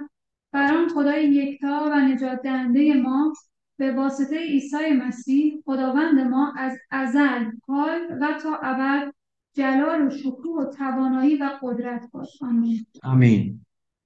بر 0.52 0.74
آن 0.74 0.88
خدای 0.88 1.24
یکتا 1.28 1.90
و 1.92 2.00
نجات 2.00 2.42
دهنده 2.42 2.94
ما 2.94 3.32
به 3.76 3.92
واسطه 3.92 4.38
عیسی 4.38 4.90
مسیح 5.06 5.62
خداوند 5.64 6.20
ما 6.20 6.52
از 6.56 6.78
ازل 6.90 7.44
حال 7.68 8.00
و 8.20 8.38
تا 8.42 8.56
ابد 8.62 9.14
جلال 9.54 10.06
و 10.06 10.10
شکوه 10.10 10.62
و 10.62 10.64
توانایی 10.64 11.36
و 11.36 11.50
قدرت 11.62 12.10
باش. 12.12 12.42
آمین. 12.42 12.86
آمین. 13.02 13.60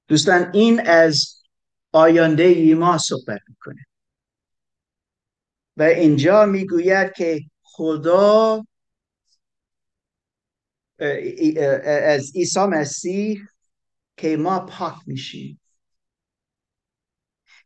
دوستان 0.09 0.50
این 0.55 0.86
از 0.86 1.42
آینده 1.92 2.42
ای 2.42 2.74
ما 2.74 2.98
صحبت 2.98 3.40
می‌کنه. 3.48 3.86
و 5.76 5.82
اینجا 5.82 6.46
می‌گوید 6.46 7.12
که 7.12 7.40
خدا 7.62 8.64
از 11.84 12.32
عیسی 12.36 12.61
مسیح 12.61 13.42
که 14.16 14.36
ما 14.36 14.66
پاک 14.66 14.94
میشیم. 15.07 15.61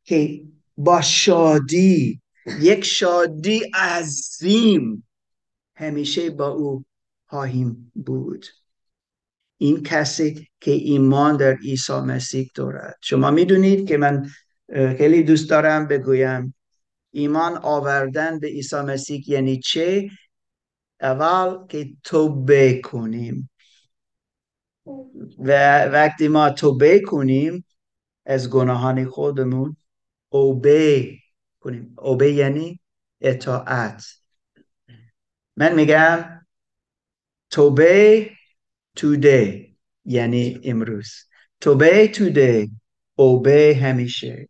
که 0.05 0.43
با 0.76 1.01
شادی 1.01 2.22
یک 2.61 2.84
شادی 2.84 3.61
عظیم 3.74 5.09
همیشه 5.76 6.30
با 6.30 6.49
او 6.49 6.84
خواهیم 7.26 7.93
بود. 7.95 8.47
این 9.59 9.82
کسی 9.82 10.48
که 10.61 10.70
ایمان 10.70 11.36
در 11.36 11.56
عیسی 11.56 11.92
مسیح 11.92 12.50
دارد. 12.54 12.96
شما 13.00 13.30
می‌دونید 13.30 13.88
که 13.88 13.96
من 13.96 14.30
خیلی 14.72 15.22
دوست 15.22 15.50
دارم 15.50 15.86
بگویم 15.86 16.54
ایمان 17.11 17.56
آوردن 17.56 18.38
به 18.38 18.46
عیسی 18.46 18.76
مسیح 18.76 19.24
یعنی 19.26 19.61
چه؟ 19.61 20.11
اول 21.00 21.66
که 21.66 21.90
توبه 22.04 22.80
کنیم. 22.80 23.50
و 25.38 25.50
وقتی 25.84 26.28
ما 26.28 26.50
توبه 26.50 27.00
کنیم 27.00 27.64
از 28.26 28.50
گناهان 28.50 29.04
خودمون 29.04 29.76
اوبه 30.28 31.16
کنیم. 31.61 31.94
اوبه 31.98 32.32
یعنی 32.32 32.80
اطاعت. 33.20 34.04
من 35.56 35.74
میگم 35.74 36.46
توبه 37.50 38.30
توده 38.99 39.68
یعنی 40.05 40.61
امروز. 40.64 41.11
توبه 41.61 42.09
توده 42.09 42.68
اوبه 43.14 43.78
همیشه. 43.82 44.49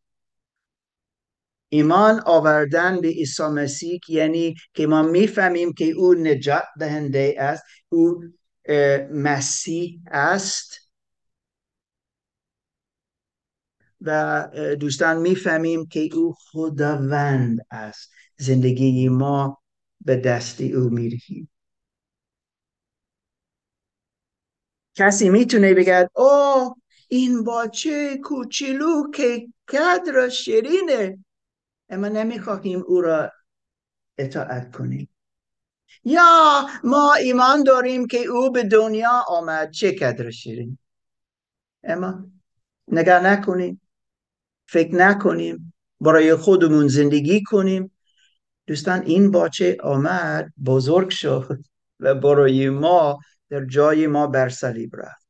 ایمان 1.69 2.21
آوردن 2.27 3.01
به 3.01 3.09
عیسی 3.09 3.43
مسیح 3.43 4.01
یعنی 4.09 4.55
که 4.75 4.87
ما 4.87 5.03
می‌فهمیم 5.03 5.73
که 5.73 5.85
او 5.85 6.15
نجات 6.15 6.65
دهنده 6.81 7.35
است 7.39 7.63
او 7.89 8.25
مسیح 9.13 10.01
است. 10.07 10.91
و 14.01 14.49
دوستان 14.81 15.17
می‌فهمیم 15.17 15.87
که 15.87 16.09
او 16.15 16.35
خداوند 16.39 17.59
است. 17.71 18.11
زندگی 18.37 19.09
ما 19.09 19.63
به 20.01 20.17
دست 20.17 20.61
او 20.61 20.91
میرهیم. 20.91 21.51
کسی 24.99 25.29
می‌تونه 25.29 25.75
بگد 25.75 26.11
او 26.15 26.75
این 27.09 27.45
باچه 27.45 28.19
کوچولو 28.25 29.11
که 29.11 29.49
قدر 29.69 30.29
شیرینه. 30.29 31.25
اما 31.89 32.09
نمی‌خواهیم 32.09 32.85
او 32.87 33.01
را 33.01 33.33
اطاعت 34.19 34.77
کنیم. 34.77 35.09
یا 36.05 36.67
ما 36.85 37.15
ایمان 37.15 37.63
داریم 37.63 38.07
که 38.07 38.19
او 38.19 38.53
به 38.53 38.63
دنیا 38.63 39.25
آمد 39.29 39.71
چه 39.71 39.93
قدر 39.93 40.31
شیرین 40.31 40.79
اما 41.85 42.25
نگاه 42.89 43.21
نکنیم 43.21 43.81
فکر 44.67 44.95
نکنیم 44.95 45.75
برای 46.01 46.35
خودمون 46.35 46.89
زندگی 46.89 47.43
کنیم. 47.43 47.97
دوستان 48.67 49.03
این 49.03 49.31
باچه 49.31 49.77
آمد 49.83 50.53
بزرگ 50.65 51.11
شد 51.11 51.65
و 52.01 52.15
برای 52.15 52.71
ما 52.71 53.19
در 53.49 53.65
جای 53.65 54.07
ما 54.07 54.27
بر 54.27 54.49
صلیب 54.49 54.97
رفت. 54.97 55.29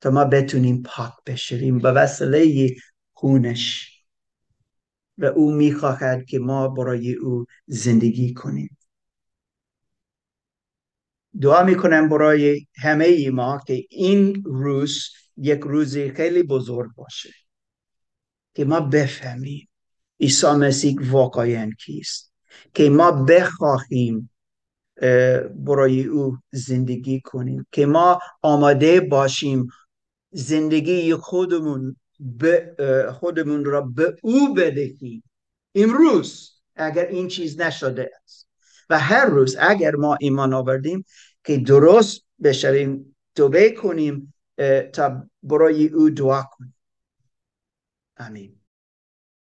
تا 0.00 0.10
ما 0.10 0.24
بتونیم 0.24 0.82
پاک 0.82 1.12
بشویم 1.26 1.78
به 1.78 1.92
وسیله 1.92 2.70
خونش. 3.12 3.90
و 5.18 5.24
او 5.24 5.52
می‌خواهد 5.52 6.24
که 6.24 6.38
ما 6.38 6.68
برای 6.68 7.14
او 7.14 7.46
زندگی 7.66 8.34
کنیم. 8.34 8.76
دعا 11.40 11.62
می‌کنم 11.62 12.08
برای 12.08 12.66
همه 12.76 13.04
ای 13.04 13.30
ما 13.30 13.60
که 13.66 13.86
این 13.90 14.42
روز 14.46 15.04
یک 15.36 15.60
روز 15.60 15.98
خیلی 15.98 16.42
بزرگ 16.42 16.90
باشه. 16.94 17.30
که 18.54 18.64
ما 18.64 18.80
بفهمیم 18.80 19.68
عیسی 20.20 20.46
مسیح 20.46 20.96
واقعا 21.00 21.70
کیست. 21.78 22.32
که 22.74 22.90
ما 22.90 23.12
بخواهیم 23.12 24.30
برای 25.54 26.04
او 26.04 26.38
زندگی 26.50 27.20
کنیم 27.20 27.66
که 27.72 27.86
ما 27.86 28.18
آماده 28.42 29.00
باشیم 29.00 29.68
زندگی 30.30 31.14
خودمون 31.14 31.96
به 32.20 32.74
خودمون 33.20 33.64
را 33.64 33.80
به 33.80 34.16
او 34.22 34.54
بدهیم. 34.54 35.22
امروز 35.74 36.60
اگر 36.76 37.06
این 37.06 37.28
چیز 37.28 37.60
نشده 37.60 38.10
است 38.22 38.48
و 38.90 38.98
هر 38.98 39.26
روز 39.26 39.56
اگر 39.60 39.94
ما 39.94 40.16
ایمان 40.20 40.54
آوردیم 40.54 41.04
که 41.44 41.56
درست 41.56 42.22
بشویم 42.42 43.16
توبه 43.34 43.70
کنیم 43.70 44.34
تا 44.92 45.26
برای 45.42 45.88
او 45.88 46.10
دعا 46.10 46.42
کنیم. 46.42 46.74
آمین. 48.18 48.59